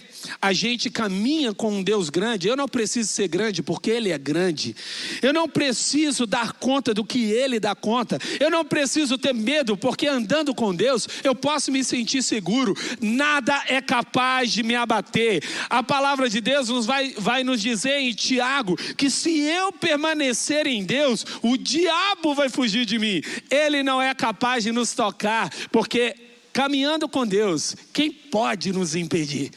a 0.41 0.53
gente 0.53 0.89
caminha 0.89 1.53
com 1.53 1.71
um 1.71 1.83
Deus 1.83 2.09
grande. 2.09 2.47
Eu 2.47 2.55
não 2.55 2.67
preciso 2.67 3.09
ser 3.09 3.27
grande 3.27 3.61
porque 3.61 3.89
Ele 3.89 4.11
é 4.11 4.17
grande. 4.17 4.75
Eu 5.21 5.33
não 5.33 5.47
preciso 5.47 6.25
dar 6.25 6.53
conta 6.53 6.93
do 6.93 7.03
que 7.03 7.31
Ele 7.31 7.59
dá 7.59 7.75
conta. 7.75 8.17
Eu 8.39 8.49
não 8.49 8.65
preciso 8.65 9.17
ter 9.17 9.33
medo 9.33 9.77
porque 9.77 10.07
andando 10.07 10.53
com 10.53 10.73
Deus 10.73 11.07
eu 11.23 11.35
posso 11.35 11.71
me 11.71 11.83
sentir 11.83 12.23
seguro. 12.23 12.75
Nada 12.99 13.63
é 13.67 13.81
capaz 13.81 14.51
de 14.51 14.63
me 14.63 14.75
abater. 14.75 15.43
A 15.69 15.83
palavra 15.83 16.29
de 16.29 16.41
Deus 16.41 16.69
nos 16.69 16.85
vai, 16.85 17.13
vai 17.17 17.43
nos 17.43 17.61
dizer 17.61 17.99
em 17.99 18.13
Tiago 18.13 18.75
que 18.95 19.09
se 19.09 19.39
eu 19.39 19.71
permanecer 19.71 20.67
em 20.67 20.83
Deus, 20.83 21.25
o 21.41 21.57
diabo 21.57 22.33
vai 22.33 22.49
fugir 22.49 22.85
de 22.85 22.97
mim. 22.97 23.21
Ele 23.49 23.83
não 23.83 24.01
é 24.01 24.13
capaz 24.13 24.63
de 24.63 24.71
nos 24.71 24.93
tocar 24.93 25.49
porque 25.71 26.24
caminhando 26.55 27.09
com 27.09 27.27
Deus, 27.27 27.75
quem 27.91 28.09
pode 28.09 28.71
nos 28.71 28.95
impedir? 28.95 29.51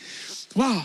Uau! 0.56 0.84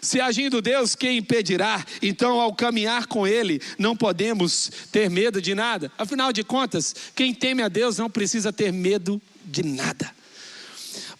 Se 0.00 0.22
agindo 0.22 0.62
Deus, 0.62 0.94
quem 0.94 1.18
impedirá? 1.18 1.84
Então, 2.00 2.40
ao 2.40 2.54
caminhar 2.54 3.06
com 3.06 3.26
Ele, 3.26 3.60
não 3.78 3.94
podemos 3.94 4.70
ter 4.90 5.10
medo 5.10 5.42
de 5.42 5.54
nada. 5.54 5.92
Afinal 5.98 6.32
de 6.32 6.42
contas, 6.42 6.94
quem 7.14 7.34
teme 7.34 7.62
a 7.62 7.68
Deus 7.68 7.98
não 7.98 8.08
precisa 8.08 8.50
ter 8.50 8.72
medo 8.72 9.20
de 9.44 9.62
nada. 9.62 10.10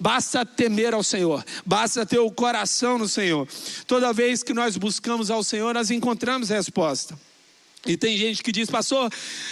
Basta 0.01 0.47
temer 0.47 0.95
ao 0.95 1.03
Senhor, 1.03 1.45
basta 1.67 2.07
ter 2.07 2.19
o 2.19 2.31
coração 2.31 2.97
no 2.97 3.09
Senhor. 3.09 3.47
Toda 3.87 4.13
vez 4.13 4.43
que 4.43 4.55
nós 4.55 4.79
buscamos 4.79 5.31
ao 5.31 5.45
Senhor, 5.45 5.75
nós 5.75 5.91
encontramos 5.91 6.49
resposta. 6.49 7.19
E 7.87 7.97
tem 7.97 8.19
gente 8.19 8.43
que 8.43 8.51
diz, 8.51 8.69
pastor, 8.69 9.11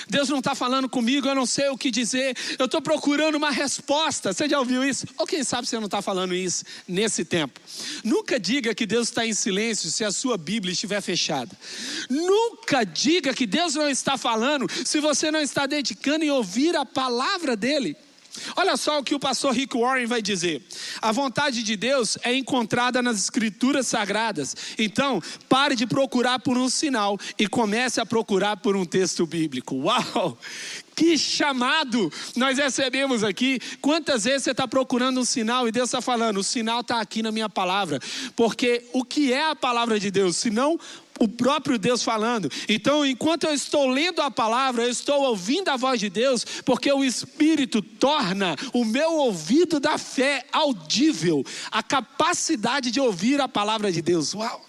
Deus 0.09 0.29
não 0.29 0.39
está 0.39 0.55
falando 0.55 0.89
comigo, 0.89 1.29
eu 1.29 1.35
não 1.35 1.47
sei 1.47 1.69
o 1.69 1.79
que 1.79 1.91
dizer, 1.91 2.37
eu 2.59 2.67
estou 2.67 2.83
procurando 2.83 3.37
uma 3.37 3.51
resposta. 3.51 4.33
Você 4.33 4.49
já 4.49 4.59
ouviu 4.59 4.85
isso? 4.85 5.07
Ou 5.17 5.27
quem 5.27 5.45
sabe 5.45 5.67
você 5.67 5.77
não 5.77 5.87
está 5.87 6.03
falando 6.03 6.35
isso 6.35 6.65
nesse 6.89 7.25
tempo? 7.25 7.61
Nunca 8.03 8.39
diga 8.39 8.75
que 8.75 8.85
Deus 8.85 9.09
está 9.09 9.25
em 9.25 9.33
silêncio 9.33 9.91
se 9.91 10.05
a 10.05 10.11
sua 10.11 10.37
Bíblia 10.37 10.73
estiver 10.73 11.01
fechada. 11.01 11.57
Nunca 12.11 12.85
diga 12.85 13.33
que 13.33 13.47
Deus 13.47 13.75
não 13.75 13.89
está 13.89 14.19
falando 14.19 14.67
se 14.85 15.01
você 15.01 15.31
não 15.31 15.41
está 15.41 15.67
dedicando 15.67 16.25
em 16.25 16.31
ouvir 16.31 16.75
a 16.75 16.85
palavra 16.85 17.57
dEle. 17.57 17.97
Olha 18.57 18.77
só 18.77 18.99
o 18.99 19.05
que 19.05 19.15
o 19.15 19.21
pastor 19.21 19.53
Rick 19.53 19.77
Warren 19.77 20.07
vai 20.07 20.23
dizer. 20.23 20.63
A 21.01 21.13
vontade 21.13 21.63
de 21.63 21.77
Deus 21.77 22.19
é 22.23 22.35
encontrada 22.35 23.03
nas 23.03 23.19
escrituras 23.19 23.87
sagradas. 23.87 24.55
Então, 24.79 25.23
pare 25.49 25.75
de 25.75 25.87
procurar 25.87 26.39
por 26.39 26.57
um 26.57 26.69
sinal 26.69 27.19
e 27.39 27.47
comece 27.47 28.01
a 28.01 28.07
procurar 28.07 28.57
por 28.57 28.77
um 28.77 28.85
texto 28.85 29.27
bíblico. 29.27 29.77
Uau! 29.77 30.39
Que 30.97 31.19
chamado 31.19 32.11
nós 32.35 32.57
recebemos 32.57 33.23
aqui. 33.23 33.61
Quantas 33.83 34.25
vezes 34.25 34.45
você 34.45 34.53
está 34.53 34.67
procurando 34.67 35.21
um 35.21 35.25
sinal 35.27 35.69
e 35.69 35.73
Deus 35.73 35.91
está 35.91 36.01
falando: 36.01 36.39
o 36.39 36.43
sinal 36.43 36.81
está 36.81 37.03
aqui 37.03 37.23
na 37.23 37.31
minha 37.31 37.51
palavra. 37.51 38.01
Porque 38.35 38.83
o 38.95 39.05
que 39.05 39.31
é 39.31 39.51
a 39.51 39.55
palavra 39.55 40.01
de 40.01 40.11
Deus? 40.11 40.39
Senão 40.39 40.81
o 41.19 41.29
próprio 41.29 41.79
Deus 41.79 42.03
falando. 42.03 42.51
Então, 42.69 43.05
enquanto 43.05 43.45
eu 43.45 43.55
estou 43.55 43.87
lendo 43.87 44.21
a 44.21 44.31
palavra, 44.31 44.85
eu 44.85 44.91
estou 44.91 45.23
ouvindo 45.23 45.69
a 45.69 45.77
voz 45.77 46.01
de 46.01 46.11
Deus, 46.11 46.45
porque 46.65 46.91
o 46.93 47.05
Espírito 47.05 47.81
torna 47.81 48.57
o 48.73 48.85
meu 48.85 49.13
ouvido 49.15 49.81
da 49.81 49.99
fé 49.99 50.45
audível, 50.53 51.45
a 51.71 51.83
capacidade 51.83 52.91
de 52.91 53.01
ouvir 53.01 53.41
a 53.41 53.49
palavra 53.49 53.91
de 53.91 54.03
Deus. 54.03 54.35
Uau! 54.35 54.67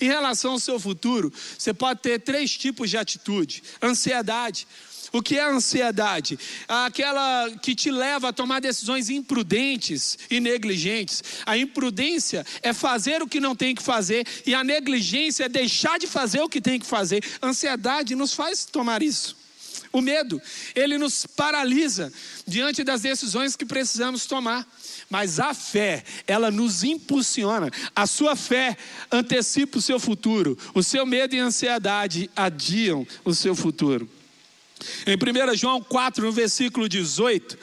Em 0.00 0.06
relação 0.06 0.52
ao 0.52 0.60
seu 0.60 0.78
futuro, 0.78 1.32
você 1.58 1.72
pode 1.72 2.00
ter 2.00 2.20
três 2.20 2.56
tipos 2.56 2.90
de 2.90 2.96
atitude: 2.96 3.62
ansiedade. 3.82 4.66
O 5.12 5.22
que 5.22 5.36
é 5.36 5.42
a 5.42 5.50
ansiedade? 5.50 6.38
Aquela 6.68 7.50
que 7.62 7.74
te 7.74 7.90
leva 7.90 8.28
a 8.28 8.32
tomar 8.32 8.60
decisões 8.60 9.08
imprudentes 9.10 10.18
e 10.30 10.40
negligentes. 10.40 11.22
A 11.44 11.56
imprudência 11.56 12.44
é 12.62 12.72
fazer 12.72 13.22
o 13.22 13.28
que 13.28 13.40
não 13.40 13.54
tem 13.54 13.74
que 13.74 13.82
fazer, 13.82 14.26
e 14.44 14.54
a 14.54 14.64
negligência 14.64 15.44
é 15.44 15.48
deixar 15.48 15.98
de 15.98 16.06
fazer 16.06 16.40
o 16.40 16.48
que 16.48 16.60
tem 16.60 16.78
que 16.78 16.86
fazer. 16.86 17.24
A 17.40 17.48
ansiedade 17.48 18.14
nos 18.14 18.34
faz 18.34 18.64
tomar 18.64 19.02
isso. 19.02 19.36
O 19.92 20.00
medo, 20.00 20.40
ele 20.74 20.98
nos 20.98 21.24
paralisa 21.24 22.12
diante 22.46 22.84
das 22.84 23.00
decisões 23.00 23.56
que 23.56 23.64
precisamos 23.64 24.26
tomar. 24.26 24.66
Mas 25.08 25.38
a 25.40 25.54
fé, 25.54 26.04
ela 26.26 26.50
nos 26.50 26.84
impulsiona. 26.84 27.70
A 27.94 28.06
sua 28.06 28.36
fé 28.36 28.76
antecipa 29.10 29.78
o 29.78 29.82
seu 29.82 29.98
futuro. 29.98 30.58
O 30.74 30.82
seu 30.82 31.06
medo 31.06 31.34
e 31.34 31.38
ansiedade 31.38 32.30
adiam 32.36 33.06
o 33.24 33.34
seu 33.34 33.54
futuro. 33.54 34.08
Em 35.06 35.16
1 35.16 35.56
João 35.56 35.82
4, 35.82 36.24
no 36.24 36.32
versículo 36.32 36.88
18, 36.88 37.58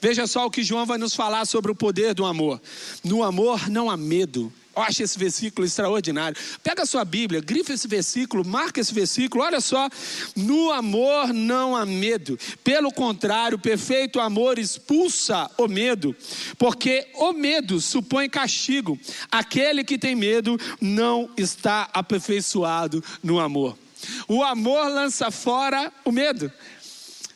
veja 0.00 0.26
só 0.26 0.46
o 0.46 0.50
que 0.50 0.62
João 0.62 0.86
vai 0.86 0.98
nos 0.98 1.14
falar 1.14 1.44
sobre 1.46 1.70
o 1.70 1.74
poder 1.74 2.14
do 2.14 2.24
amor. 2.24 2.60
No 3.04 3.22
amor 3.22 3.68
não 3.68 3.90
há 3.90 3.96
medo. 3.96 4.52
Eu 4.78 4.82
acho 4.84 5.02
esse 5.02 5.18
versículo 5.18 5.66
extraordinário. 5.66 6.40
Pega 6.62 6.84
a 6.84 6.86
sua 6.86 7.04
Bíblia, 7.04 7.40
grifa 7.40 7.72
esse 7.72 7.88
versículo, 7.88 8.46
marca 8.46 8.80
esse 8.80 8.94
versículo. 8.94 9.42
Olha 9.42 9.60
só. 9.60 9.88
No 10.36 10.70
amor 10.70 11.32
não 11.32 11.74
há 11.74 11.84
medo. 11.84 12.38
Pelo 12.62 12.92
contrário, 12.92 13.58
perfeito 13.58 14.20
amor 14.20 14.56
expulsa 14.56 15.50
o 15.58 15.66
medo. 15.66 16.14
Porque 16.56 17.08
o 17.14 17.32
medo 17.32 17.80
supõe 17.80 18.30
castigo. 18.30 18.96
Aquele 19.32 19.82
que 19.82 19.98
tem 19.98 20.14
medo 20.14 20.56
não 20.80 21.28
está 21.36 21.88
aperfeiçoado 21.92 23.02
no 23.20 23.40
amor. 23.40 23.76
O 24.26 24.42
amor 24.42 24.88
lança 24.88 25.30
fora 25.30 25.92
o 26.04 26.12
medo. 26.12 26.52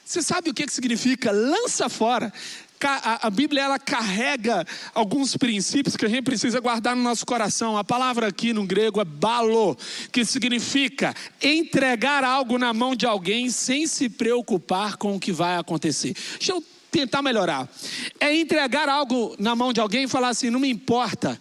Você 0.04 0.22
sabe 0.22 0.50
o 0.50 0.54
que, 0.54 0.66
que 0.66 0.72
significa 0.72 1.32
lança 1.32 1.88
fora? 1.88 2.32
A, 2.84 3.28
a 3.28 3.30
Bíblia 3.30 3.62
ela 3.62 3.78
carrega 3.78 4.66
alguns 4.92 5.36
princípios 5.36 5.96
que 5.96 6.04
a 6.04 6.08
gente 6.08 6.24
precisa 6.24 6.58
guardar 6.60 6.96
no 6.96 7.02
nosso 7.02 7.24
coração. 7.24 7.78
A 7.78 7.84
palavra 7.84 8.26
aqui 8.26 8.52
no 8.52 8.66
grego 8.66 9.00
é 9.00 9.04
balo, 9.04 9.76
que 10.10 10.24
significa 10.24 11.14
entregar 11.40 12.24
algo 12.24 12.58
na 12.58 12.74
mão 12.74 12.96
de 12.96 13.06
alguém 13.06 13.50
sem 13.50 13.86
se 13.86 14.08
preocupar 14.08 14.96
com 14.96 15.14
o 15.14 15.20
que 15.20 15.30
vai 15.30 15.56
acontecer. 15.56 16.14
Deixa 16.38 16.52
eu 16.52 16.62
tentar 16.90 17.22
melhorar. 17.22 17.68
É 18.20 18.34
entregar 18.34 18.88
algo 18.88 19.34
na 19.38 19.54
mão 19.54 19.72
de 19.72 19.80
alguém 19.80 20.04
e 20.04 20.08
falar 20.08 20.30
assim: 20.30 20.50
não 20.50 20.60
me 20.60 20.68
importa, 20.68 21.40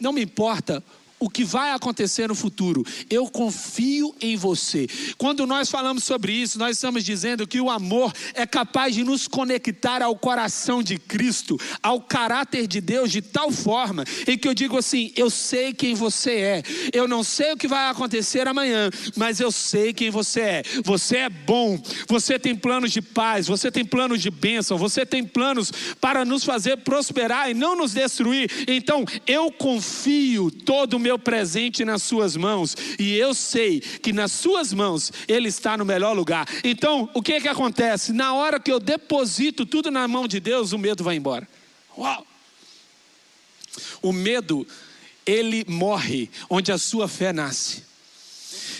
não 0.00 0.12
me 0.12 0.22
importa 0.22 0.82
o 1.18 1.30
que 1.30 1.44
vai 1.44 1.72
acontecer 1.72 2.28
no 2.28 2.34
futuro. 2.34 2.84
Eu 3.08 3.28
confio 3.28 4.14
em 4.20 4.36
você. 4.36 4.86
Quando 5.16 5.46
nós 5.46 5.70
falamos 5.70 6.04
sobre 6.04 6.32
isso, 6.32 6.58
nós 6.58 6.76
estamos 6.76 7.04
dizendo 7.04 7.46
que 7.46 7.60
o 7.60 7.70
amor 7.70 8.12
é 8.34 8.46
capaz 8.46 8.94
de 8.94 9.04
nos 9.04 9.26
conectar 9.26 10.02
ao 10.02 10.16
coração 10.16 10.82
de 10.82 10.98
Cristo, 10.98 11.58
ao 11.82 12.00
caráter 12.00 12.66
de 12.66 12.80
Deus 12.80 13.10
de 13.10 13.22
tal 13.22 13.50
forma 13.50 14.04
em 14.26 14.36
que 14.36 14.48
eu 14.48 14.54
digo 14.54 14.76
assim: 14.76 15.12
eu 15.16 15.30
sei 15.30 15.72
quem 15.72 15.94
você 15.94 16.32
é. 16.32 16.62
Eu 16.92 17.08
não 17.08 17.22
sei 17.22 17.52
o 17.52 17.56
que 17.56 17.68
vai 17.68 17.88
acontecer 17.88 18.46
amanhã, 18.46 18.90
mas 19.16 19.40
eu 19.40 19.50
sei 19.50 19.92
quem 19.92 20.10
você 20.10 20.40
é. 20.40 20.62
Você 20.84 21.18
é 21.18 21.28
bom. 21.28 21.80
Você 22.08 22.38
tem 22.38 22.54
planos 22.54 22.92
de 22.92 23.00
paz, 23.00 23.46
você 23.46 23.70
tem 23.70 23.84
planos 23.84 24.20
de 24.20 24.30
bênção, 24.30 24.76
você 24.76 25.06
tem 25.06 25.24
planos 25.24 25.72
para 26.00 26.24
nos 26.24 26.44
fazer 26.44 26.78
prosperar 26.78 27.50
e 27.50 27.54
não 27.54 27.76
nos 27.76 27.92
destruir. 27.92 28.50
Então, 28.68 29.04
eu 29.26 29.50
confio 29.50 30.50
todo 30.50 30.94
o 30.94 30.98
meu 31.06 31.18
presente 31.20 31.84
nas 31.84 32.02
suas 32.02 32.36
mãos, 32.36 32.76
e 32.98 33.14
eu 33.14 33.32
sei 33.32 33.78
que 33.78 34.12
nas 34.12 34.32
suas 34.32 34.72
mãos 34.72 35.12
ele 35.28 35.48
está 35.48 35.76
no 35.76 35.84
melhor 35.84 36.12
lugar. 36.14 36.48
Então, 36.64 37.08
o 37.14 37.22
que 37.22 37.34
é 37.34 37.40
que 37.40 37.46
acontece? 37.46 38.12
Na 38.12 38.34
hora 38.34 38.58
que 38.58 38.72
eu 38.72 38.80
deposito 38.80 39.64
tudo 39.64 39.88
na 39.88 40.08
mão 40.08 40.26
de 40.26 40.40
Deus, 40.40 40.72
o 40.72 40.78
medo 40.78 41.04
vai 41.04 41.14
embora. 41.14 41.46
Uau! 41.96 42.26
O 44.02 44.12
medo, 44.12 44.66
ele 45.24 45.64
morre 45.68 46.28
onde 46.50 46.72
a 46.72 46.78
sua 46.78 47.06
fé 47.06 47.32
nasce. 47.32 47.84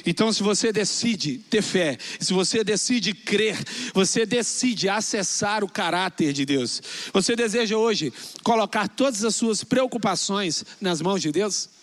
Então, 0.04 0.32
se 0.32 0.42
você 0.42 0.72
decide 0.72 1.38
ter 1.38 1.62
fé, 1.62 1.96
se 2.18 2.32
você 2.32 2.64
decide 2.64 3.14
crer, 3.14 3.56
você 3.94 4.26
decide 4.26 4.88
acessar 4.88 5.62
o 5.62 5.68
caráter 5.68 6.32
de 6.32 6.44
Deus. 6.44 6.82
Você 7.12 7.36
deseja 7.36 7.76
hoje 7.76 8.12
colocar 8.42 8.88
todas 8.88 9.24
as 9.24 9.36
suas 9.36 9.62
preocupações 9.62 10.64
nas 10.80 11.00
mãos 11.00 11.22
de 11.22 11.30
Deus? 11.30 11.75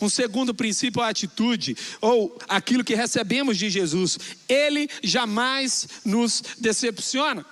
Um 0.00 0.08
segundo 0.08 0.54
princípio 0.54 1.02
é 1.02 1.06
a 1.06 1.08
atitude, 1.08 1.76
ou 2.00 2.36
aquilo 2.48 2.84
que 2.84 2.94
recebemos 2.94 3.56
de 3.56 3.70
Jesus. 3.70 4.18
Ele 4.48 4.88
jamais 5.02 5.88
nos 6.04 6.42
decepciona. 6.58 7.44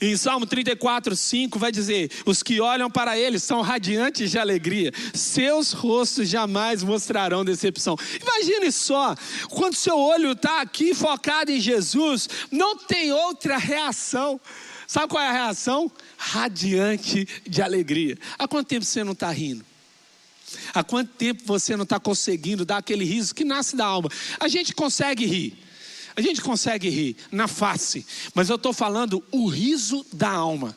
Em 0.00 0.16
Salmo 0.16 0.46
34, 0.46 1.14
5 1.14 1.58
vai 1.58 1.70
dizer: 1.70 2.10
Os 2.24 2.42
que 2.42 2.60
olham 2.60 2.90
para 2.90 3.18
ele 3.18 3.38
são 3.38 3.60
radiantes 3.60 4.30
de 4.30 4.38
alegria, 4.38 4.92
seus 5.12 5.72
rostos 5.72 6.28
jamais 6.28 6.82
mostrarão 6.82 7.44
decepção. 7.44 7.96
Imagine 8.20 8.72
só, 8.72 9.14
quando 9.50 9.74
seu 9.74 9.98
olho 9.98 10.32
está 10.32 10.60
aqui 10.60 10.94
focado 10.94 11.50
em 11.50 11.60
Jesus, 11.60 12.28
não 12.50 12.76
tem 12.76 13.12
outra 13.12 13.58
reação. 13.58 14.40
Sabe 14.86 15.08
qual 15.08 15.22
é 15.22 15.28
a 15.28 15.32
reação? 15.32 15.92
Radiante 16.16 17.28
de 17.46 17.60
alegria. 17.60 18.16
Há 18.38 18.48
quanto 18.48 18.68
tempo 18.68 18.86
você 18.86 19.04
não 19.04 19.12
está 19.12 19.30
rindo? 19.30 19.67
Há 20.74 20.82
quanto 20.82 21.12
tempo 21.12 21.42
você 21.44 21.76
não 21.76 21.84
está 21.84 21.98
conseguindo 21.98 22.64
dar 22.64 22.78
aquele 22.78 23.04
riso 23.04 23.34
que 23.34 23.44
nasce 23.44 23.76
da 23.76 23.86
alma? 23.86 24.08
A 24.38 24.48
gente 24.48 24.74
consegue 24.74 25.26
rir. 25.26 25.58
A 26.16 26.20
gente 26.20 26.40
consegue 26.40 26.88
rir 26.88 27.16
na 27.30 27.46
face, 27.46 28.04
mas 28.34 28.48
eu 28.48 28.56
estou 28.56 28.72
falando 28.72 29.22
o 29.30 29.46
riso 29.46 30.04
da 30.12 30.28
alma 30.28 30.76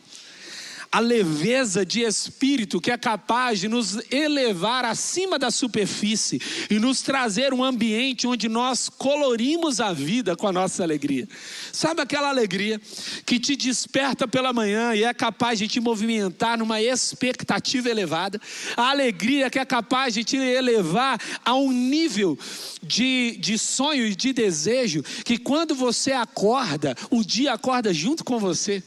a 0.91 0.99
leveza 0.99 1.86
de 1.86 2.01
espírito 2.01 2.82
que 2.82 2.91
é 2.91 2.97
capaz 2.97 3.62
de 3.62 3.69
nos 3.69 3.97
elevar 4.12 4.84
acima 4.84 5.39
da 5.39 5.49
superfície 5.49 6.41
e 6.69 6.80
nos 6.80 7.01
trazer 7.01 7.54
um 7.54 7.63
ambiente 7.63 8.27
onde 8.27 8.49
nós 8.49 8.89
colorimos 8.89 9.80
a 9.80 9.93
vida 9.93 10.36
com 10.36 10.47
a 10.47 10.51
nossa 10.51 10.84
alegria. 10.84 11.30
Sabe 11.71 12.01
aquela 12.01 12.27
alegria 12.27 12.82
que 13.25 13.39
te 13.39 13.56
desperta 13.56 14.27
pela 14.27 14.51
manhã 14.51 14.93
e 14.93 15.06
é 15.06 15.13
capaz 15.13 15.60
de 15.60 15.67
te 15.69 15.80
movimentar 15.80 16.58
numa 16.58 16.82
expectativa 16.82 17.89
elevada? 17.89 18.41
A 18.75 18.89
alegria 18.89 19.49
que 19.49 19.60
é 19.60 19.65
capaz 19.65 20.13
de 20.13 20.25
te 20.25 20.36
elevar 20.36 21.17
a 21.45 21.56
um 21.56 21.71
nível 21.71 22.38
de, 22.84 23.38
de 23.39 23.58
sonho 23.58 24.06
e 24.06 24.13
de 24.13 24.34
desejo 24.34 25.04
que 25.23 25.38
quando 25.38 25.73
você 25.73 26.12
acorda, 26.12 26.97
o 27.10 27.23
dia 27.23 27.54
acorda 27.54 27.93
junto 27.93 28.25
com 28.25 28.38
você. 28.38 28.84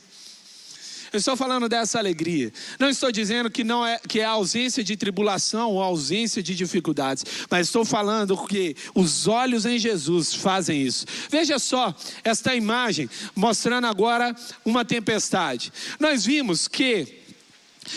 Eu 1.15 1.19
estou 1.19 1.37
falando 1.37 1.69
dessa 1.69 1.97
alegria. 1.97 2.53
Não 2.77 2.89
estou 2.89 3.13
dizendo 3.13 3.49
que 3.49 3.63
não 3.63 3.87
é 3.87 4.01
que 4.01 4.19
é 4.19 4.25
ausência 4.25 4.83
de 4.83 4.97
tribulação 4.97 5.71
ou 5.71 5.81
ausência 5.81 6.43
de 6.43 6.57
dificuldades, 6.57 7.25
mas 7.49 7.69
estou 7.69 7.85
falando 7.85 8.37
que 8.49 8.75
os 8.97 9.29
olhos 9.29 9.65
em 9.65 9.79
Jesus 9.79 10.35
fazem 10.35 10.83
isso. 10.83 11.07
Veja 11.31 11.57
só 11.61 11.95
esta 12.25 12.57
imagem 12.57 13.09
mostrando 13.33 13.87
agora 13.87 14.35
uma 14.65 14.85
tempestade. 14.85 15.73
Nós 16.01 16.27
vimos 16.27 16.67
que 16.67 17.21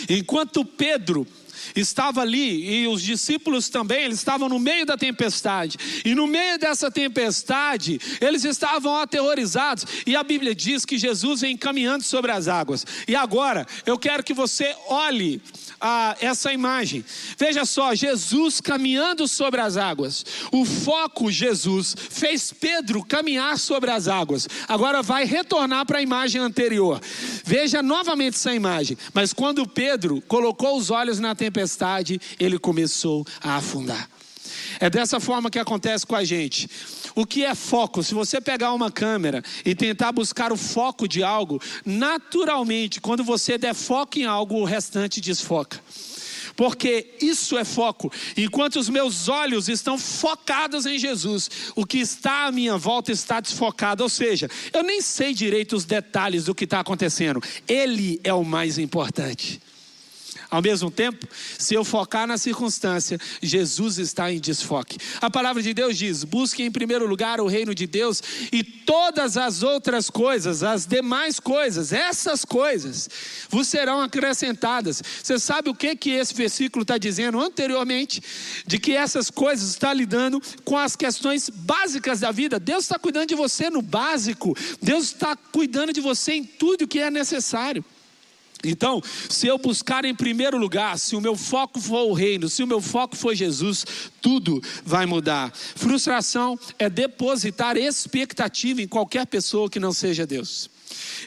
enquanto 0.08 0.64
Pedro 0.64 1.26
estava 1.74 2.20
ali 2.20 2.82
e 2.82 2.88
os 2.88 3.02
discípulos 3.02 3.68
também, 3.68 4.04
eles 4.04 4.18
estavam 4.18 4.48
no 4.48 4.58
meio 4.58 4.86
da 4.86 4.96
tempestade. 4.96 5.76
E 6.04 6.14
no 6.14 6.26
meio 6.26 6.58
dessa 6.58 6.90
tempestade, 6.90 8.00
eles 8.20 8.44
estavam 8.44 8.96
aterrorizados. 8.96 9.84
E 10.06 10.16
a 10.16 10.22
Bíblia 10.22 10.54
diz 10.54 10.84
que 10.84 10.98
Jesus 10.98 11.40
vem 11.40 11.56
caminhando 11.56 12.04
sobre 12.04 12.30
as 12.30 12.48
águas. 12.48 12.86
E 13.06 13.14
agora, 13.14 13.66
eu 13.86 13.98
quero 13.98 14.22
que 14.22 14.34
você 14.34 14.74
olhe 14.88 15.40
a 15.80 16.16
essa 16.20 16.52
imagem. 16.52 17.04
Veja 17.36 17.64
só, 17.64 17.94
Jesus 17.94 18.60
caminhando 18.60 19.28
sobre 19.28 19.60
as 19.60 19.76
águas. 19.76 20.24
O 20.52 20.64
foco, 20.64 21.30
Jesus, 21.30 21.94
fez 22.10 22.52
Pedro 22.52 23.04
caminhar 23.04 23.58
sobre 23.58 23.90
as 23.90 24.08
águas. 24.08 24.48
Agora 24.66 25.02
vai 25.02 25.24
retornar 25.24 25.86
para 25.86 25.98
a 25.98 26.02
imagem 26.02 26.40
anterior. 26.40 27.00
Veja 27.44 27.82
novamente 27.82 28.34
essa 28.34 28.54
imagem. 28.54 28.96
Mas 29.14 29.32
quando 29.32 29.66
Pedro 29.66 30.20
colocou 30.22 30.76
os 30.76 30.90
olhos 30.90 31.18
na 31.18 31.34
tempestade, 31.34 31.47
ele 32.38 32.58
começou 32.58 33.26
a 33.40 33.56
afundar. 33.56 34.08
É 34.80 34.88
dessa 34.88 35.18
forma 35.20 35.50
que 35.50 35.58
acontece 35.58 36.06
com 36.06 36.14
a 36.14 36.24
gente. 36.24 36.68
O 37.14 37.26
que 37.26 37.44
é 37.44 37.54
foco? 37.54 38.02
Se 38.02 38.14
você 38.14 38.40
pegar 38.40 38.72
uma 38.72 38.90
câmera 38.90 39.42
e 39.64 39.74
tentar 39.74 40.12
buscar 40.12 40.52
o 40.52 40.56
foco 40.56 41.08
de 41.08 41.22
algo, 41.22 41.60
naturalmente, 41.84 43.00
quando 43.00 43.24
você 43.24 43.58
der 43.58 43.74
foco 43.74 44.18
em 44.18 44.24
algo, 44.24 44.56
o 44.56 44.64
restante 44.64 45.20
desfoca 45.20 45.80
porque 46.58 47.14
isso 47.22 47.56
é 47.56 47.64
foco. 47.64 48.12
Enquanto 48.36 48.80
os 48.80 48.88
meus 48.88 49.28
olhos 49.28 49.68
estão 49.68 49.96
focados 49.96 50.86
em 50.86 50.98
Jesus, 50.98 51.48
o 51.76 51.86
que 51.86 51.98
está 51.98 52.46
à 52.46 52.50
minha 52.50 52.76
volta 52.76 53.12
está 53.12 53.38
desfocado. 53.38 54.02
Ou 54.02 54.08
seja, 54.08 54.50
eu 54.72 54.82
nem 54.82 55.00
sei 55.00 55.32
direito 55.32 55.76
os 55.76 55.84
detalhes 55.84 56.46
do 56.46 56.54
que 56.56 56.64
está 56.64 56.80
acontecendo, 56.80 57.40
Ele 57.68 58.20
é 58.24 58.34
o 58.34 58.42
mais 58.44 58.76
importante. 58.76 59.62
Ao 60.50 60.62
mesmo 60.62 60.90
tempo, 60.90 61.26
se 61.58 61.74
eu 61.74 61.84
focar 61.84 62.26
na 62.26 62.38
circunstância, 62.38 63.20
Jesus 63.42 63.98
está 63.98 64.32
em 64.32 64.40
desfoque. 64.40 64.96
A 65.20 65.28
palavra 65.28 65.62
de 65.62 65.74
Deus 65.74 65.98
diz: 65.98 66.24
busque 66.24 66.62
em 66.62 66.70
primeiro 66.70 67.06
lugar 67.06 67.38
o 67.38 67.46
reino 67.46 67.74
de 67.74 67.86
Deus 67.86 68.22
e 68.50 68.64
todas 68.64 69.36
as 69.36 69.62
outras 69.62 70.08
coisas, 70.08 70.62
as 70.62 70.86
demais 70.86 71.38
coisas, 71.38 71.92
essas 71.92 72.46
coisas, 72.46 73.10
vos 73.50 73.68
serão 73.68 74.00
acrescentadas. 74.00 75.02
Você 75.22 75.38
sabe 75.38 75.68
o 75.68 75.74
que 75.74 75.94
que 75.94 76.10
esse 76.10 76.32
versículo 76.32 76.80
está 76.82 76.96
dizendo 76.96 77.38
anteriormente? 77.38 78.22
De 78.66 78.78
que 78.78 78.92
essas 78.92 79.30
coisas 79.30 79.68
estão 79.68 79.92
lidando 79.92 80.40
com 80.64 80.78
as 80.78 80.96
questões 80.96 81.50
básicas 81.50 82.20
da 82.20 82.30
vida. 82.30 82.58
Deus 82.58 82.84
está 82.84 82.98
cuidando 82.98 83.28
de 83.28 83.34
você 83.34 83.68
no 83.68 83.82
básico. 83.82 84.56
Deus 84.80 85.04
está 85.04 85.36
cuidando 85.36 85.92
de 85.92 86.00
você 86.00 86.32
em 86.32 86.44
tudo 86.44 86.88
que 86.88 87.00
é 87.00 87.10
necessário. 87.10 87.84
Então, 88.64 89.00
se 89.28 89.46
eu 89.46 89.56
buscar 89.58 90.04
em 90.04 90.14
primeiro 90.14 90.58
lugar, 90.58 90.98
se 90.98 91.14
o 91.14 91.20
meu 91.20 91.36
foco 91.36 91.80
for 91.80 92.08
o 92.08 92.12
reino, 92.12 92.48
se 92.48 92.62
o 92.62 92.66
meu 92.66 92.80
foco 92.80 93.16
for 93.16 93.34
Jesus, 93.34 93.84
tudo 94.20 94.60
vai 94.84 95.06
mudar. 95.06 95.52
Frustração 95.54 96.58
é 96.78 96.90
depositar 96.90 97.76
expectativa 97.76 98.82
em 98.82 98.88
qualquer 98.88 99.26
pessoa 99.26 99.70
que 99.70 99.78
não 99.78 99.92
seja 99.92 100.26
Deus. 100.26 100.70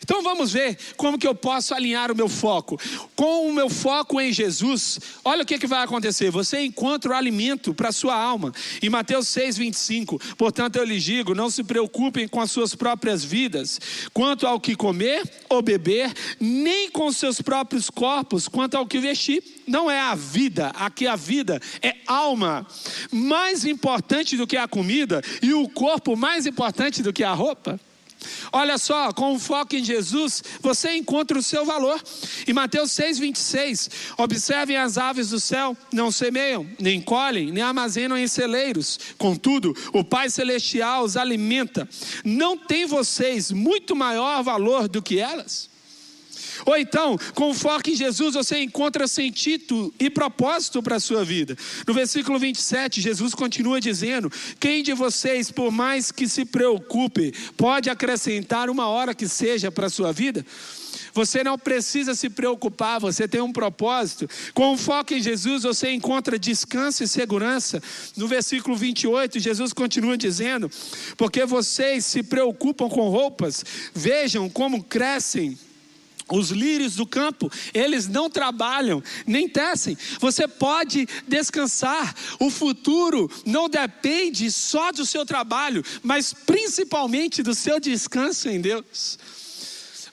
Então 0.03 0.23
vamos 0.23 0.51
ver 0.51 0.77
como 0.97 1.17
que 1.17 1.27
eu 1.27 1.35
posso 1.35 1.73
alinhar 1.73 2.11
o 2.11 2.15
meu 2.15 2.27
foco. 2.27 2.79
Com 3.15 3.47
o 3.47 3.53
meu 3.53 3.69
foco 3.69 4.19
em 4.19 4.33
Jesus, 4.33 4.99
olha 5.23 5.43
o 5.43 5.45
que, 5.45 5.59
que 5.59 5.67
vai 5.67 5.83
acontecer. 5.83 6.31
Você 6.31 6.61
encontra 6.61 7.11
o 7.11 7.15
alimento 7.15 7.73
para 7.73 7.89
a 7.89 7.93
sua 7.93 8.15
alma. 8.15 8.51
Em 8.81 8.89
Mateus 8.89 9.27
6, 9.27 9.57
25. 9.57 10.19
Portanto, 10.35 10.77
eu 10.77 10.83
lhes 10.83 11.03
digo: 11.03 11.35
não 11.35 11.49
se 11.49 11.63
preocupem 11.63 12.27
com 12.27 12.41
as 12.41 12.51
suas 12.51 12.73
próprias 12.73 13.23
vidas, 13.23 13.79
quanto 14.11 14.47
ao 14.47 14.59
que 14.59 14.75
comer 14.75 15.23
ou 15.47 15.61
beber, 15.61 16.11
nem 16.39 16.89
com 16.89 17.11
seus 17.11 17.41
próprios 17.41 17.89
corpos, 17.89 18.47
quanto 18.47 18.75
ao 18.75 18.87
que 18.87 18.99
vestir. 18.99 19.43
Não 19.67 19.89
é 19.89 19.99
a 19.99 20.15
vida, 20.15 20.69
aqui 20.69 21.05
a 21.05 21.15
vida 21.15 21.61
é 21.81 21.95
alma. 22.07 22.65
Mais 23.11 23.65
importante 23.65 24.35
do 24.35 24.47
que 24.47 24.57
a 24.57 24.67
comida 24.67 25.21
e 25.41 25.53
o 25.53 25.69
corpo 25.69 26.15
mais 26.15 26.45
importante 26.45 27.03
do 27.03 27.13
que 27.13 27.23
a 27.23 27.33
roupa. 27.33 27.79
Olha 28.51 28.77
só, 28.77 29.11
com 29.11 29.33
o 29.33 29.39
foco 29.39 29.75
em 29.75 29.83
Jesus, 29.83 30.43
você 30.61 30.95
encontra 30.95 31.37
o 31.37 31.43
seu 31.43 31.65
valor. 31.65 32.01
Em 32.47 32.53
Mateus 32.53 32.91
6,26, 32.91 33.89
observem 34.17 34.77
as 34.77 34.97
aves 34.97 35.29
do 35.29 35.39
céu, 35.39 35.75
não 35.91 36.11
semeiam, 36.11 36.67
nem 36.79 37.01
colhem, 37.01 37.51
nem 37.51 37.63
armazenam 37.63 38.17
em 38.17 38.27
celeiros. 38.27 38.99
Contudo, 39.17 39.75
o 39.93 40.03
Pai 40.03 40.29
Celestial 40.29 41.03
os 41.03 41.17
alimenta. 41.17 41.87
Não 42.23 42.57
tem 42.57 42.85
vocês 42.85 43.51
muito 43.51 43.95
maior 43.95 44.43
valor 44.43 44.87
do 44.87 45.01
que 45.01 45.19
elas? 45.19 45.70
Ou 46.65 46.77
então, 46.77 47.17
com 47.33 47.53
foco 47.53 47.89
em 47.89 47.95
Jesus, 47.95 48.35
você 48.35 48.61
encontra 48.61 49.07
sentido 49.07 49.93
e 49.99 50.09
propósito 50.09 50.81
para 50.81 50.97
a 50.97 50.99
sua 50.99 51.23
vida. 51.23 51.57
No 51.87 51.93
versículo 51.93 52.37
27, 52.39 53.01
Jesus 53.01 53.33
continua 53.33 53.79
dizendo: 53.79 54.31
Quem 54.59 54.83
de 54.83 54.93
vocês, 54.93 55.51
por 55.51 55.71
mais 55.71 56.11
que 56.11 56.27
se 56.27 56.45
preocupe, 56.45 57.33
pode 57.57 57.89
acrescentar 57.89 58.69
uma 58.69 58.87
hora 58.87 59.13
que 59.13 59.27
seja 59.27 59.71
para 59.71 59.87
a 59.87 59.89
sua 59.89 60.11
vida? 60.11 60.45
Você 61.13 61.43
não 61.43 61.57
precisa 61.57 62.15
se 62.15 62.29
preocupar, 62.29 62.99
você 62.99 63.27
tem 63.27 63.41
um 63.41 63.51
propósito. 63.51 64.29
Com 64.53 64.77
foco 64.77 65.13
em 65.13 65.21
Jesus, 65.21 65.63
você 65.63 65.91
encontra 65.91 66.39
descanso 66.39 67.03
e 67.03 67.07
segurança. 67.07 67.81
No 68.15 68.27
versículo 68.27 68.75
28, 68.75 69.39
Jesus 69.39 69.73
continua 69.73 70.17
dizendo: 70.17 70.69
Porque 71.17 71.45
vocês 71.45 72.05
se 72.05 72.23
preocupam 72.23 72.87
com 72.87 73.09
roupas, 73.09 73.63
vejam 73.93 74.49
como 74.49 74.83
crescem 74.83 75.57
os 76.37 76.49
lírios 76.49 76.95
do 76.95 77.05
campo, 77.05 77.51
eles 77.73 78.07
não 78.07 78.29
trabalham, 78.29 79.03
nem 79.25 79.47
tecem. 79.47 79.97
Você 80.19 80.47
pode 80.47 81.07
descansar. 81.27 82.15
O 82.39 82.49
futuro 82.49 83.29
não 83.45 83.69
depende 83.69 84.51
só 84.51 84.91
do 84.91 85.05
seu 85.05 85.25
trabalho, 85.25 85.83
mas 86.03 86.33
principalmente 86.33 87.43
do 87.43 87.53
seu 87.53 87.79
descanso 87.79 88.49
em 88.49 88.61
Deus. 88.61 89.17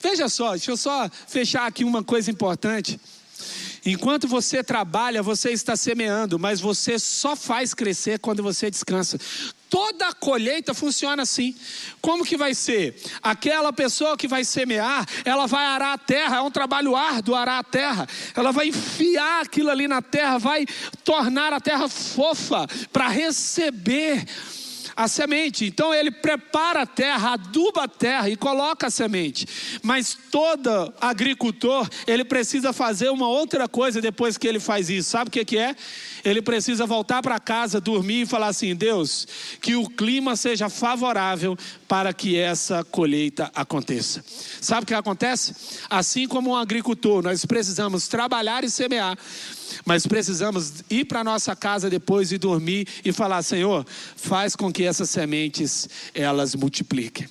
Veja 0.01 0.29
só, 0.29 0.51
deixa 0.51 0.71
eu 0.71 0.77
só 0.77 1.09
fechar 1.27 1.67
aqui 1.67 1.83
uma 1.83 2.03
coisa 2.03 2.31
importante. 2.31 2.99
Enquanto 3.85 4.27
você 4.27 4.63
trabalha, 4.63 5.23
você 5.23 5.51
está 5.51 5.75
semeando, 5.75 6.37
mas 6.37 6.59
você 6.59 6.99
só 6.99 7.35
faz 7.35 7.73
crescer 7.73 8.19
quando 8.19 8.43
você 8.43 8.69
descansa. 8.69 9.19
Toda 9.69 10.07
a 10.07 10.13
colheita 10.13 10.73
funciona 10.73 11.21
assim. 11.23 11.55
Como 12.01 12.25
que 12.25 12.35
vai 12.35 12.55
ser? 12.55 12.99
Aquela 13.21 13.71
pessoa 13.71 14.17
que 14.17 14.27
vai 14.27 14.43
semear, 14.43 15.05
ela 15.23 15.45
vai 15.45 15.63
arar 15.63 15.93
a 15.93 15.97
terra, 15.97 16.37
é 16.37 16.41
um 16.41 16.49
trabalho 16.49 16.95
árduo 16.95 17.35
arar 17.35 17.59
a 17.59 17.63
terra. 17.63 18.07
Ela 18.35 18.51
vai 18.51 18.69
enfiar 18.69 19.41
aquilo 19.41 19.69
ali 19.69 19.87
na 19.87 20.01
terra, 20.01 20.39
vai 20.39 20.65
tornar 21.03 21.53
a 21.53 21.59
terra 21.59 21.87
fofa 21.87 22.67
para 22.91 23.07
receber 23.09 24.25
a 24.99 25.07
semente. 25.07 25.63
Então 25.63 25.93
ele 25.93 26.11
prepara 26.11 26.81
a 26.81 26.85
terra, 26.85 27.31
aduba 27.31 27.85
a 27.85 27.87
terra 27.87 28.29
e 28.29 28.35
coloca 28.35 28.87
a 28.87 28.89
semente. 28.89 29.47
Mas 29.81 30.17
todo 30.29 30.93
agricultor, 30.99 31.87
ele 32.05 32.25
precisa 32.25 32.73
fazer 32.73 33.09
uma 33.09 33.29
outra 33.29 33.65
coisa 33.65 34.01
depois 34.01 34.37
que 34.37 34.45
ele 34.45 34.59
faz 34.59 34.89
isso. 34.89 35.11
Sabe 35.11 35.29
o 35.29 35.31
que, 35.31 35.45
que 35.45 35.57
é? 35.57 35.73
Ele 36.25 36.41
precisa 36.41 36.85
voltar 36.85 37.21
para 37.21 37.39
casa, 37.39 37.79
dormir 37.79 38.23
e 38.23 38.25
falar 38.25 38.47
assim: 38.47 38.75
Deus, 38.75 39.25
que 39.61 39.73
o 39.73 39.89
clima 39.89 40.35
seja 40.35 40.67
favorável 40.67 41.57
para 41.87 42.11
que 42.11 42.37
essa 42.37 42.83
colheita 42.83 43.49
aconteça. 43.55 44.21
Sabe 44.59 44.83
o 44.83 44.85
que 44.85 44.93
acontece? 44.93 45.55
Assim 45.89 46.27
como 46.27 46.49
um 46.49 46.55
agricultor, 46.57 47.23
nós 47.23 47.45
precisamos 47.45 48.09
trabalhar 48.09 48.65
e 48.65 48.69
semear 48.69 49.17
mas 49.85 50.05
precisamos 50.05 50.83
ir 50.89 51.05
para 51.05 51.23
nossa 51.23 51.55
casa 51.55 51.89
depois 51.89 52.31
e 52.31 52.37
dormir 52.37 52.87
e 53.03 53.11
falar: 53.11 53.41
Senhor, 53.41 53.85
faz 54.15 54.55
com 54.55 54.71
que 54.71 54.83
essas 54.83 55.09
sementes 55.09 55.87
elas 56.13 56.55
multipliquem. 56.55 57.27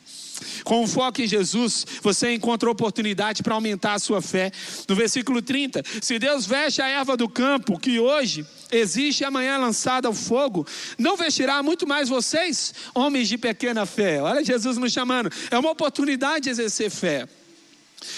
Com 0.64 0.84
o 0.84 0.86
foco 0.86 1.22
em 1.22 1.26
Jesus, 1.26 1.86
você 2.02 2.32
encontra 2.32 2.70
oportunidade 2.70 3.42
para 3.42 3.54
aumentar 3.54 3.94
a 3.94 3.98
sua 3.98 4.20
fé. 4.22 4.50
No 4.88 4.94
versículo 4.94 5.42
30, 5.42 5.82
se 6.00 6.18
Deus 6.18 6.46
veste 6.46 6.80
a 6.80 6.88
erva 6.88 7.16
do 7.16 7.28
campo, 7.28 7.78
que 7.78 7.98
hoje 7.98 8.46
existe 8.70 9.22
e 9.22 9.24
amanhã 9.24 9.54
é 9.54 9.58
lançada 9.58 10.08
ao 10.08 10.14
fogo, 10.14 10.66
não 10.98 11.16
vestirá 11.16 11.62
muito 11.62 11.86
mais 11.86 12.08
vocês, 12.08 12.74
homens 12.94 13.28
de 13.28 13.38
pequena 13.38 13.86
fé. 13.86 14.20
Olha 14.22 14.44
Jesus 14.44 14.76
nos 14.76 14.92
chamando. 14.92 15.30
É 15.50 15.58
uma 15.58 15.70
oportunidade 15.70 16.44
de 16.44 16.50
exercer 16.50 16.90
fé. 16.90 17.26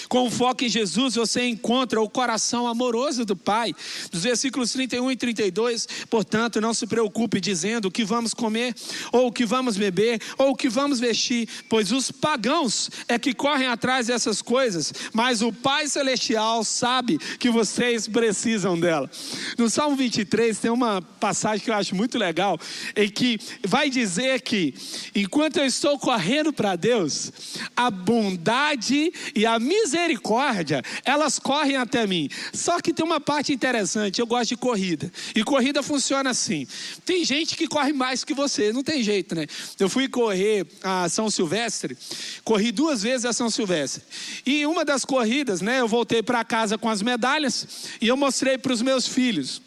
Com 0.07 0.29
foco 0.29 0.63
em 0.63 0.69
Jesus, 0.69 1.15
você 1.15 1.47
encontra 1.47 2.01
o 2.01 2.09
coração 2.09 2.67
amoroso 2.67 3.25
do 3.25 3.35
Pai. 3.35 3.73
Dos 4.11 4.23
versículos 4.23 4.71
31 4.71 5.11
e 5.11 5.15
32, 5.15 5.87
portanto, 6.09 6.61
não 6.61 6.73
se 6.73 6.85
preocupe 6.85 7.39
dizendo 7.39 7.87
o 7.87 7.91
que 7.91 8.03
vamos 8.03 8.33
comer, 8.33 8.75
ou 9.11 9.27
o 9.27 9.31
que 9.31 9.45
vamos 9.45 9.77
beber, 9.77 10.21
ou 10.37 10.51
o 10.51 10.55
que 10.55 10.69
vamos 10.69 10.99
vestir, 10.99 11.47
pois 11.69 11.91
os 11.91 12.11
pagãos 12.11 12.89
é 13.07 13.17
que 13.17 13.33
correm 13.33 13.67
atrás 13.67 14.07
dessas 14.07 14.41
coisas, 14.41 14.93
mas 15.13 15.41
o 15.41 15.51
Pai 15.51 15.87
Celestial 15.87 16.63
sabe 16.63 17.17
que 17.39 17.49
vocês 17.49 18.07
precisam 18.07 18.79
dela. 18.79 19.09
No 19.57 19.69
Salmo 19.69 19.95
23 19.95 20.57
tem 20.57 20.71
uma 20.71 21.01
passagem 21.01 21.63
que 21.63 21.69
eu 21.69 21.75
acho 21.75 21.95
muito 21.95 22.17
legal, 22.17 22.59
em 22.95 23.09
que 23.09 23.39
vai 23.65 23.89
dizer 23.89 24.41
que 24.41 24.73
enquanto 25.15 25.57
eu 25.57 25.65
estou 25.65 25.97
correndo 25.97 26.51
para 26.53 26.75
Deus, 26.75 27.31
a 27.75 27.89
bondade 27.89 29.11
e 29.35 29.45
a 29.45 29.59
misericórdia, 29.71 30.83
elas 31.05 31.39
correm 31.39 31.77
até 31.77 32.05
mim. 32.05 32.29
Só 32.53 32.81
que 32.81 32.93
tem 32.93 33.05
uma 33.05 33.21
parte 33.21 33.53
interessante, 33.53 34.19
eu 34.19 34.27
gosto 34.27 34.49
de 34.49 34.57
corrida. 34.57 35.11
E 35.33 35.43
corrida 35.43 35.81
funciona 35.81 36.31
assim. 36.31 36.67
Tem 37.05 37.23
gente 37.23 37.55
que 37.55 37.67
corre 37.67 37.93
mais 37.93 38.25
que 38.25 38.33
você, 38.33 38.73
não 38.73 38.83
tem 38.83 39.01
jeito, 39.01 39.33
né? 39.33 39.47
Eu 39.79 39.87
fui 39.87 40.09
correr 40.09 40.67
a 40.83 41.07
São 41.07 41.29
Silvestre, 41.29 41.97
corri 42.43 42.71
duas 42.71 43.01
vezes 43.01 43.25
a 43.25 43.31
São 43.31 43.49
Silvestre. 43.49 44.03
E 44.45 44.65
uma 44.65 44.83
das 44.83 45.05
corridas, 45.05 45.61
né, 45.61 45.79
eu 45.79 45.87
voltei 45.87 46.21
para 46.21 46.43
casa 46.43 46.77
com 46.77 46.89
as 46.89 47.01
medalhas 47.01 47.87
e 48.01 48.07
eu 48.07 48.17
mostrei 48.17 48.57
para 48.57 48.73
os 48.73 48.81
meus 48.81 49.07
filhos. 49.07 49.61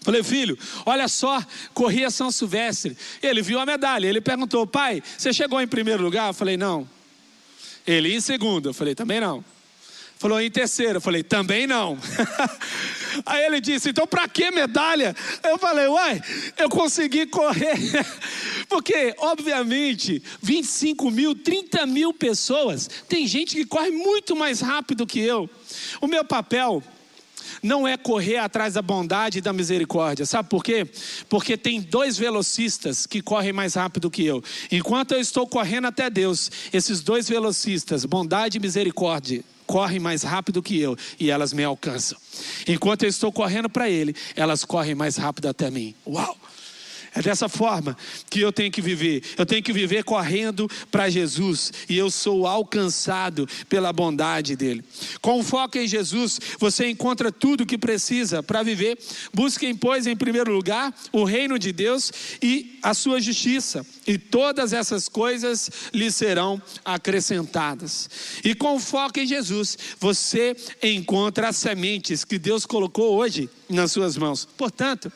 Falei, 0.00 0.22
filho, 0.22 0.58
olha 0.86 1.06
só, 1.06 1.44
corri 1.74 2.04
a 2.04 2.10
São 2.10 2.30
Silvestre. 2.30 2.96
Ele 3.22 3.42
viu 3.42 3.60
a 3.60 3.66
medalha, 3.66 4.06
ele 4.06 4.20
perguntou, 4.20 4.66
pai, 4.66 5.02
você 5.16 5.32
chegou 5.32 5.60
em 5.60 5.66
primeiro 5.66 6.02
lugar? 6.02 6.28
Eu 6.28 6.34
falei, 6.34 6.56
não. 6.56 6.88
Ele 7.88 8.14
em 8.14 8.20
segundo, 8.20 8.68
eu 8.68 8.74
falei, 8.74 8.94
também 8.94 9.18
não. 9.18 9.42
Falou 10.18 10.38
em 10.38 10.50
terceiro, 10.50 10.98
eu 10.98 11.00
falei, 11.00 11.22
também 11.22 11.66
não. 11.66 11.96
Aí 13.24 13.46
ele 13.46 13.62
disse, 13.62 13.88
então 13.88 14.06
para 14.06 14.28
que 14.28 14.50
medalha? 14.50 15.16
Eu 15.42 15.56
falei, 15.56 15.86
uai, 15.86 16.20
eu 16.58 16.68
consegui 16.68 17.24
correr. 17.24 17.78
Porque, 18.68 19.14
obviamente, 19.16 20.22
25 20.42 21.10
mil, 21.10 21.34
30 21.34 21.86
mil 21.86 22.12
pessoas, 22.12 22.90
tem 23.08 23.26
gente 23.26 23.56
que 23.56 23.64
corre 23.64 23.90
muito 23.90 24.36
mais 24.36 24.60
rápido 24.60 25.06
que 25.06 25.20
eu. 25.20 25.48
O 25.98 26.06
meu 26.06 26.22
papel 26.26 26.82
não 27.62 27.86
é 27.86 27.96
correr 27.96 28.38
atrás 28.38 28.74
da 28.74 28.82
bondade 28.82 29.38
e 29.38 29.40
da 29.40 29.52
misericórdia. 29.52 30.26
Sabe 30.26 30.48
por 30.48 30.62
quê? 30.62 30.86
Porque 31.28 31.56
tem 31.56 31.80
dois 31.80 32.16
velocistas 32.16 33.06
que 33.06 33.20
correm 33.20 33.52
mais 33.52 33.74
rápido 33.74 34.10
que 34.10 34.24
eu. 34.24 34.42
Enquanto 34.70 35.12
eu 35.12 35.20
estou 35.20 35.46
correndo 35.46 35.86
até 35.86 36.08
Deus, 36.10 36.50
esses 36.72 37.00
dois 37.00 37.28
velocistas, 37.28 38.04
bondade 38.04 38.58
e 38.58 38.60
misericórdia, 38.60 39.44
correm 39.66 40.00
mais 40.00 40.22
rápido 40.22 40.62
que 40.62 40.80
eu 40.80 40.96
e 41.20 41.30
elas 41.30 41.52
me 41.52 41.62
alcançam. 41.62 42.18
Enquanto 42.66 43.02
eu 43.02 43.08
estou 43.08 43.30
correndo 43.30 43.68
para 43.68 43.88
Ele, 43.88 44.16
elas 44.34 44.64
correm 44.64 44.94
mais 44.94 45.16
rápido 45.16 45.46
até 45.46 45.70
mim. 45.70 45.94
Uau! 46.06 46.36
É 47.18 47.22
dessa 47.22 47.48
forma 47.48 47.96
que 48.30 48.40
eu 48.40 48.52
tenho 48.52 48.70
que 48.70 48.80
viver. 48.80 49.24
Eu 49.36 49.44
tenho 49.44 49.60
que 49.60 49.72
viver 49.72 50.04
correndo 50.04 50.70
para 50.88 51.10
Jesus 51.10 51.72
e 51.88 51.98
eu 51.98 52.12
sou 52.12 52.46
alcançado 52.46 53.44
pela 53.68 53.92
bondade 53.92 54.54
dele. 54.54 54.84
Com 55.20 55.42
foco 55.42 55.78
em 55.78 55.88
Jesus, 55.88 56.38
você 56.60 56.88
encontra 56.88 57.32
tudo 57.32 57.62
o 57.62 57.66
que 57.66 57.76
precisa 57.76 58.40
para 58.40 58.62
viver. 58.62 58.96
Busquem, 59.34 59.74
pois, 59.74 60.06
em 60.06 60.14
primeiro 60.14 60.52
lugar, 60.52 60.94
o 61.10 61.24
reino 61.24 61.58
de 61.58 61.72
Deus 61.72 62.12
e 62.40 62.78
a 62.84 62.94
sua 62.94 63.20
justiça, 63.20 63.84
e 64.06 64.16
todas 64.16 64.72
essas 64.72 65.08
coisas 65.08 65.68
lhe 65.92 66.12
serão 66.12 66.62
acrescentadas. 66.84 68.08
E 68.44 68.54
com 68.54 68.78
foco 68.78 69.18
em 69.18 69.26
Jesus, 69.26 69.76
você 69.98 70.56
encontra 70.80 71.48
as 71.48 71.56
sementes 71.56 72.24
que 72.24 72.38
Deus 72.38 72.64
colocou 72.64 73.16
hoje 73.16 73.50
nas 73.68 73.92
suas 73.92 74.16
mãos. 74.16 74.46
Portanto, 74.56 75.12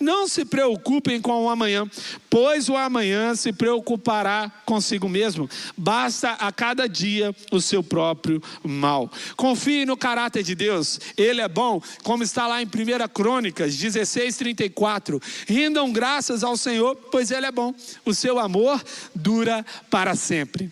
não 0.00 0.26
se 0.26 0.44
preocupem 0.44 1.20
com 1.20 1.41
o 1.44 1.48
amanhã, 1.48 1.88
pois 2.30 2.68
o 2.68 2.76
amanhã 2.76 3.34
se 3.34 3.52
preocupará 3.52 4.50
consigo 4.64 5.08
mesmo. 5.08 5.48
Basta 5.76 6.32
a 6.32 6.50
cada 6.52 6.88
dia 6.88 7.34
o 7.50 7.60
seu 7.60 7.82
próprio 7.82 8.42
mal. 8.62 9.10
Confie 9.36 9.84
no 9.84 9.96
caráter 9.96 10.42
de 10.42 10.54
Deus, 10.54 11.00
ele 11.16 11.40
é 11.40 11.48
bom, 11.48 11.82
como 12.02 12.22
está 12.22 12.46
lá 12.46 12.62
em 12.62 12.66
1 12.66 12.68
Crônicas 13.12 13.76
16, 13.76 14.36
34. 14.36 15.20
Rindam 15.46 15.92
graças 15.92 16.42
ao 16.42 16.56
Senhor, 16.56 16.96
pois 17.10 17.30
ele 17.30 17.46
é 17.46 17.52
bom. 17.52 17.74
O 18.04 18.14
seu 18.14 18.38
amor 18.38 18.82
dura 19.14 19.64
para 19.90 20.14
sempre. 20.14 20.70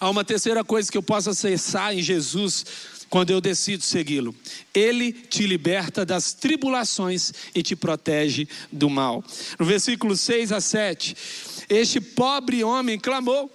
Há 0.00 0.08
uma 0.08 0.24
terceira 0.24 0.64
coisa 0.64 0.90
que 0.90 0.98
eu 0.98 1.02
posso 1.02 1.30
acessar 1.30 1.94
em 1.94 2.02
Jesus 2.02 2.64
quando 3.14 3.30
eu 3.30 3.40
decido 3.40 3.84
segui-lo. 3.84 4.34
Ele 4.74 5.12
te 5.12 5.46
liberta 5.46 6.04
das 6.04 6.32
tribulações 6.32 7.32
e 7.54 7.62
te 7.62 7.76
protege 7.76 8.48
do 8.72 8.90
mal. 8.90 9.22
No 9.56 9.64
versículo 9.64 10.16
6 10.16 10.50
a 10.50 10.60
7, 10.60 11.16
este 11.68 12.00
pobre 12.00 12.64
homem 12.64 12.98
clamou. 12.98 13.48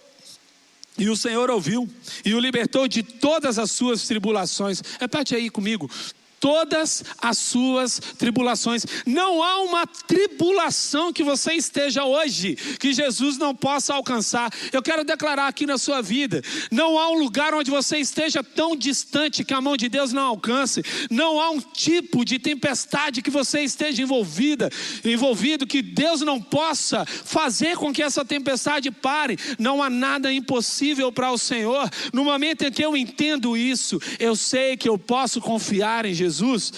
E 0.97 1.09
o 1.09 1.17
Senhor 1.17 1.49
ouviu 1.49 1.89
e 2.23 2.33
o 2.33 2.39
libertou 2.39 2.87
de 2.87 3.03
todas 3.03 3.59
as 3.59 3.69
suas 3.69 4.07
tribulações. 4.07 4.81
Repete 4.97 5.35
aí 5.35 5.49
comigo: 5.49 5.91
todas 6.39 7.03
as 7.21 7.37
suas 7.37 7.99
tribulações. 8.17 8.85
Não 9.05 9.43
há 9.43 9.61
uma 9.61 9.85
tribulação 9.85 11.11
que 11.11 11.23
você 11.23 11.53
esteja 11.53 12.05
hoje 12.05 12.55
que 12.79 12.93
Jesus 12.93 13.37
não 13.37 13.53
possa 13.53 13.93
alcançar. 13.93 14.51
Eu 14.71 14.81
quero 14.81 15.03
declarar 15.03 15.47
aqui 15.47 15.65
na 15.65 15.77
sua 15.77 16.01
vida: 16.01 16.41
não 16.71 16.97
há 16.97 17.09
um 17.09 17.19
lugar 17.19 17.53
onde 17.53 17.69
você 17.69 17.97
esteja 17.97 18.43
tão 18.43 18.75
distante 18.75 19.43
que 19.43 19.53
a 19.53 19.61
mão 19.61 19.75
de 19.75 19.89
Deus 19.89 20.13
não 20.13 20.27
alcance. 20.27 20.81
Não 21.09 21.39
há 21.39 21.49
um 21.49 21.59
tipo 21.59 22.23
de 22.23 22.39
tempestade 22.39 23.21
que 23.21 23.29
você 23.29 23.61
esteja 23.61 24.01
envolvida, 24.01 24.69
envolvido 25.03 25.67
que 25.67 25.81
Deus 25.81 26.21
não 26.21 26.41
possa 26.41 27.05
fazer 27.05 27.75
com 27.75 27.91
que 27.91 28.03
essa 28.03 28.23
tempestade 28.23 28.89
pare. 28.91 29.37
Não 29.57 29.83
há 29.83 29.89
nada 29.89 30.31
impossível 30.31 31.11
para 31.11 31.31
o 31.31 31.37
Senhor. 31.37 31.89
No 32.13 32.23
momento 32.23 32.63
em 32.63 32.71
que 32.71 32.83
eu 32.83 32.95
entendo 32.95 33.57
isso, 33.57 33.99
eu 34.19 34.35
sei 34.35 34.77
que 34.77 34.87
eu 34.87 34.97
posso 34.97 35.41
confiar 35.41 36.05
em 36.05 36.13
Jesus. 36.13 36.28
Jesus, 36.29 36.73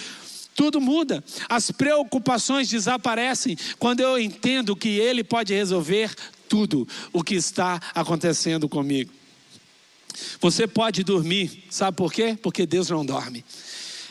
tudo 0.55 0.81
muda. 0.81 1.23
As 1.49 1.71
preocupações 1.71 2.69
desaparecem 2.69 3.57
quando 3.79 4.01
eu 4.01 4.19
entendo 4.19 4.75
que 4.75 4.89
Ele 4.89 5.23
pode 5.23 5.53
resolver 5.53 6.13
tudo 6.47 6.87
o 7.13 7.23
que 7.23 7.35
está 7.35 7.79
acontecendo 7.95 8.67
comigo. 8.67 9.11
Você 10.39 10.67
pode 10.67 11.03
dormir, 11.03 11.63
sabe 11.69 11.95
por 11.95 12.11
quê? 12.11 12.37
Porque 12.41 12.65
Deus 12.65 12.89
não 12.89 13.05
dorme. 13.05 13.45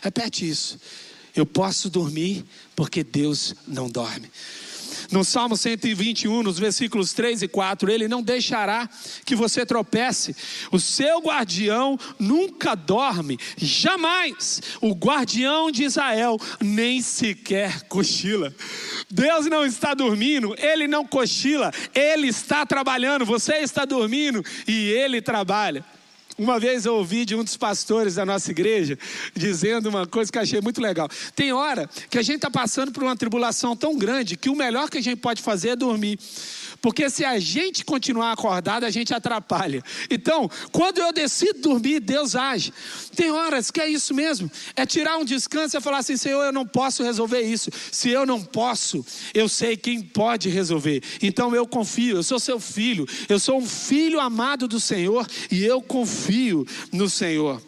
Repete 0.01 0.49
isso. 0.49 0.79
Eu 1.37 1.45
posso 1.45 1.91
dormir 1.91 2.45
porque 2.75 3.05
Deus 3.05 3.55
não 3.67 3.89
dorme. 3.89 4.31
No 5.11 5.25
Salmo 5.25 5.57
121, 5.57 6.43
nos 6.43 6.59
versículos 6.59 7.13
3 7.13 7.43
e 7.43 7.49
4, 7.49 7.91
ele 7.91 8.07
não 8.07 8.23
deixará 8.23 8.89
que 9.25 9.35
você 9.35 9.67
tropece. 9.67 10.37
O 10.71 10.79
seu 10.79 11.19
guardião 11.19 11.99
nunca 12.19 12.77
dorme, 12.77 13.39
jamais. 13.57 14.63
O 14.81 14.95
guardião 14.95 15.71
de 15.71 15.85
Israel 15.85 16.39
nem 16.61 17.03
sequer 17.03 17.83
cochila. 17.83 18.55
Deus 19.11 19.47
não 19.47 19.67
está 19.67 19.95
dormindo, 19.95 20.55
ele 20.57 20.87
não 20.87 21.05
cochila, 21.05 21.73
ele 21.93 22.29
está 22.29 22.65
trabalhando. 22.65 23.27
Você 23.27 23.57
está 23.57 23.85
dormindo 23.85 24.45
e 24.69 24.91
ele 24.91 25.21
trabalha. 25.21 25.85
Uma 26.41 26.59
vez 26.59 26.87
eu 26.87 26.95
ouvi 26.95 27.27
de 27.27 27.37
um 27.37 27.45
dos 27.45 27.55
pastores 27.59 28.15
da 28.15 28.25
nossa 28.25 28.51
igreja 28.51 28.99
dizendo 29.35 29.91
uma 29.91 30.07
coisa 30.07 30.33
que 30.33 30.39
eu 30.39 30.43
achei 30.43 30.59
muito 30.63 30.81
legal. 30.81 31.07
Tem 31.37 31.53
hora 31.53 31.87
que 32.09 32.17
a 32.17 32.23
gente 32.23 32.37
está 32.37 32.51
passando 32.51 32.91
por 32.93 33.03
uma 33.03 33.15
tribulação 33.15 33.77
tão 33.77 33.95
grande 33.95 34.39
que 34.39 34.49
o 34.49 34.57
melhor 34.57 34.89
que 34.89 34.97
a 34.97 35.03
gente 35.03 35.19
pode 35.19 35.43
fazer 35.43 35.69
é 35.69 35.77
dormir. 35.77 36.19
Porque 36.81 37.11
se 37.11 37.25
a 37.25 37.39
gente 37.39 37.85
continuar 37.85 38.33
acordado, 38.33 38.85
a 38.85 38.91
gente 38.91 39.13
atrapalha. 39.13 39.83
Então, 40.11 40.51
quando 40.73 40.99
eu 40.99 41.13
decido 41.13 41.61
dormir, 41.61 42.01
Deus 42.01 42.35
age. 42.35 42.73
Tem 43.15 43.31
horas 43.31 43.71
que 43.71 43.81
é 43.81 43.89
isso 43.89 44.15
mesmo. 44.15 44.51
É 44.75 44.87
tirar 44.87 45.19
um 45.19 45.25
descanso 45.25 45.77
e 45.77 45.81
falar 45.81 45.99
assim: 45.99 46.17
Senhor, 46.17 46.43
eu 46.43 46.53
não 46.53 46.67
posso 46.67 47.03
resolver 47.03 47.41
isso. 47.43 47.71
Se 47.93 48.09
eu 48.11 48.25
não 48.25 48.43
posso, 48.43 49.05
eu 49.35 49.49
sei 49.49 49.77
quem 49.77 50.01
pode 50.01 50.49
resolver. 50.49 51.03
Então 51.23 51.55
eu 51.55 51.67
confio, 51.67 52.17
eu 52.17 52.23
sou 52.23 52.39
seu 52.39 52.59
filho. 52.59 53.07
Eu 53.29 53.39
sou 53.39 53.59
um 53.59 53.67
filho 53.67 54.19
amado 54.19 54.67
do 54.67 54.81
Senhor 54.81 55.27
e 55.51 55.65
eu 55.65 55.83
confio 55.83 56.67
no 56.93 57.09
Senhor. 57.09 57.61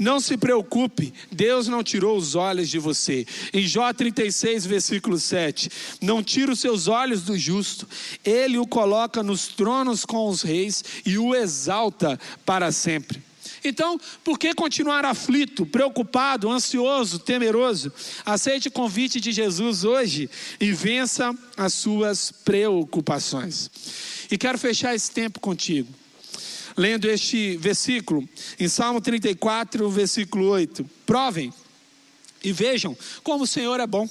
Não 0.00 0.18
se 0.18 0.38
preocupe, 0.38 1.12
Deus 1.30 1.68
não 1.68 1.84
tirou 1.84 2.16
os 2.16 2.34
olhos 2.34 2.70
de 2.70 2.78
você. 2.78 3.26
Em 3.52 3.66
Jó 3.66 3.92
36, 3.92 4.64
versículo 4.64 5.18
7, 5.18 5.70
não 6.00 6.22
tira 6.22 6.50
os 6.50 6.58
seus 6.58 6.88
olhos 6.88 7.20
do 7.20 7.36
justo, 7.36 7.86
ele 8.24 8.56
o 8.56 8.66
coloca 8.66 9.22
nos 9.22 9.48
tronos 9.48 10.06
com 10.06 10.26
os 10.26 10.40
reis 10.40 10.82
e 11.04 11.18
o 11.18 11.34
exalta 11.34 12.18
para 12.46 12.72
sempre. 12.72 13.22
Então, 13.62 14.00
por 14.24 14.38
que 14.38 14.54
continuar 14.54 15.04
aflito, 15.04 15.66
preocupado, 15.66 16.50
ansioso, 16.50 17.18
temeroso? 17.18 17.92
Aceite 18.24 18.68
o 18.68 18.72
convite 18.72 19.20
de 19.20 19.32
Jesus 19.32 19.84
hoje 19.84 20.30
e 20.58 20.72
vença 20.72 21.36
as 21.58 21.74
suas 21.74 22.32
preocupações. 22.32 23.70
E 24.30 24.38
quero 24.38 24.56
fechar 24.56 24.94
esse 24.94 25.10
tempo 25.10 25.40
contigo 25.40 25.99
lendo 26.76 27.08
este 27.08 27.56
versículo, 27.56 28.28
em 28.58 28.68
Salmo 28.68 29.00
34, 29.00 29.88
versículo 29.90 30.48
8. 30.48 30.84
Provem 31.06 31.52
e 32.42 32.52
vejam 32.52 32.96
como 33.22 33.44
o 33.44 33.46
Senhor 33.46 33.78
é 33.80 33.86
bom. 33.86 34.08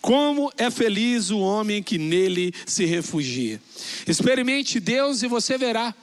Como 0.00 0.52
é 0.56 0.70
feliz 0.70 1.30
o 1.30 1.38
homem 1.38 1.82
que 1.82 1.98
nele 1.98 2.54
se 2.66 2.84
refugia. 2.84 3.60
Experimente 4.06 4.78
Deus 4.78 5.22
e 5.22 5.28
você 5.28 5.58
verá. 5.58 5.94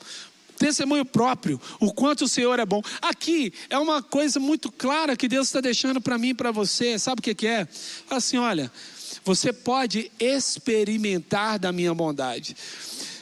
Testemunho 0.58 1.04
próprio, 1.04 1.60
o 1.80 1.92
quanto 1.92 2.26
o 2.26 2.28
Senhor 2.28 2.60
é 2.60 2.66
bom. 2.66 2.84
Aqui 3.02 3.52
é 3.68 3.80
uma 3.80 4.04
coisa 4.04 4.40
muito 4.40 4.72
clara 4.72 5.16
que 5.18 5.28
Deus 5.28 5.48
está 5.48 5.60
deixando 5.60 6.00
para 6.00 6.20
mim 6.20 6.30
e 6.30 6.34
para 6.36 6.52
você. 6.52 7.00
Sabe 7.00 7.20
o 7.20 7.24
que, 7.24 7.34
que 7.34 7.48
é? 7.48 7.68
Assim, 8.08 8.38
olha, 8.38 8.72
você 9.26 9.52
pode 9.52 10.12
experimentar 10.20 11.58
da 11.58 11.72
minha 11.72 11.94
bondade. 11.96 12.56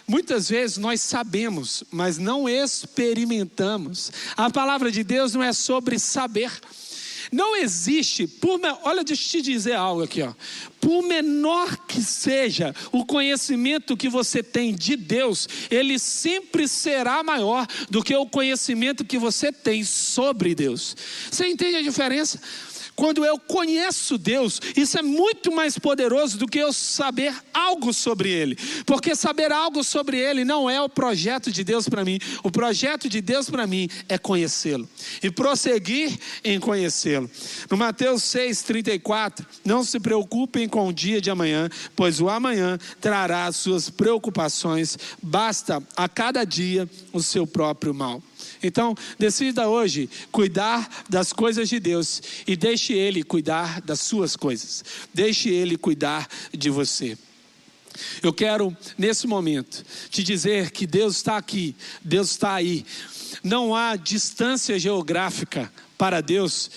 Muitas 0.10 0.50
vezes 0.50 0.78
nós 0.78 1.02
sabemos, 1.02 1.84
mas 1.92 2.18
não 2.18 2.50
experimentamos. 2.50 4.12
A 4.36 4.50
palavra 4.50 4.92
de 4.92 5.04
Deus 5.04 5.36
não 5.36 5.44
é 5.44 5.54
sobre 5.54 6.00
saber. 6.00 6.52
Não 7.32 7.56
existe, 7.56 8.26
por, 8.26 8.60
olha, 8.84 9.04
deixa 9.04 9.38
eu 9.38 9.44
te 9.44 9.52
dizer 9.52 9.76
algo 9.76 10.02
aqui, 10.02 10.24
ó. 10.24 10.34
Por 10.82 11.04
menor 11.04 11.78
que 11.86 12.02
seja 12.02 12.74
o 12.92 13.06
conhecimento 13.06 13.96
que 13.96 14.10
você 14.10 14.42
tem 14.42 14.74
de 14.74 14.96
Deus, 14.96 15.48
ele 15.70 16.00
sempre 16.00 16.68
será 16.68 17.22
maior 17.22 17.68
do 17.88 18.02
que 18.02 18.16
o 18.16 18.26
conhecimento 18.26 19.06
que 19.06 19.20
você 19.20 19.52
tem 19.52 19.84
sobre 19.84 20.56
Deus. 20.56 20.98
Você 21.30 21.46
entende 21.46 21.76
a 21.76 21.84
diferença? 21.84 22.42
Quando 23.00 23.24
eu 23.24 23.40
conheço 23.40 24.18
Deus, 24.18 24.60
isso 24.76 25.00
é 25.00 25.02
muito 25.02 25.54
mais 25.54 25.80
poderoso 25.80 26.38
do 26.38 26.46
que 26.46 26.60
eu 26.60 26.74
saber 26.74 27.34
algo 27.54 27.94
sobre 27.94 28.30
Ele, 28.30 28.58
porque 28.86 29.16
saber 29.16 29.54
algo 29.54 29.86
sobre 29.86 30.18
Ele 30.18 30.44
não 30.44 30.70
é 30.70 30.82
o 30.82 30.90
projeto 30.90 31.50
de 31.50 31.64
Deus 31.64 31.88
para 31.88 32.04
mim, 32.04 32.20
o 32.44 32.52
projeto 32.52 33.08
de 33.08 33.22
Deus 33.22 33.50
para 33.50 33.66
mim 33.66 33.88
é 34.10 34.18
conhecê-lo 34.18 34.86
e 35.24 35.32
prosseguir 35.32 36.20
em 36.44 36.60
conhecê-lo. 36.60 37.32
No 37.72 37.78
Mateus 37.78 38.22
6,34, 38.24 39.46
não 39.64 39.82
se 39.82 39.98
preocupem 39.98 40.68
com 40.68 40.90
o 40.90 40.94
dia 40.94 41.22
de 41.22 41.30
amanhã, 41.30 41.70
pois 41.96 42.20
o 42.20 42.28
amanhã 42.28 42.78
trará 43.00 43.46
as 43.46 43.56
suas 43.56 43.90
preocupações, 43.90 44.98
basta 45.24 45.82
a 45.96 46.10
cada 46.10 46.44
dia 46.44 46.86
o 47.14 47.24
seu 47.24 47.48
próprio 47.48 47.94
mal. 47.94 48.22
Então, 48.62 48.96
decida 49.18 49.68
hoje 49.70 50.10
cuidar 50.32 51.06
das 51.10 51.32
coisas 51.32 51.70
de 51.70 51.80
Deus 51.80 52.22
e 52.46 52.56
deixe 52.56 52.94
Ele 52.94 53.24
cuidar 53.24 53.82
das 53.82 54.02
suas 54.02 54.36
coisas. 54.36 54.84
Deixe 55.14 55.50
Ele 55.50 55.78
cuidar 55.78 56.28
de 56.52 56.70
você. 56.70 57.18
Eu 58.22 58.34
quero, 58.34 58.76
nesse 58.98 59.28
momento, 59.28 59.84
te 60.10 60.24
dizer 60.24 60.72
que 60.72 60.88
Deus 60.88 61.18
está 61.18 61.38
aqui, 61.38 61.76
Deus 62.04 62.32
está 62.32 62.54
aí. 62.54 62.86
Não 63.44 63.76
há 63.76 63.96
distância 63.96 64.78
geográfica 64.80 65.72
para 65.98 66.22
Deus. 66.22 66.70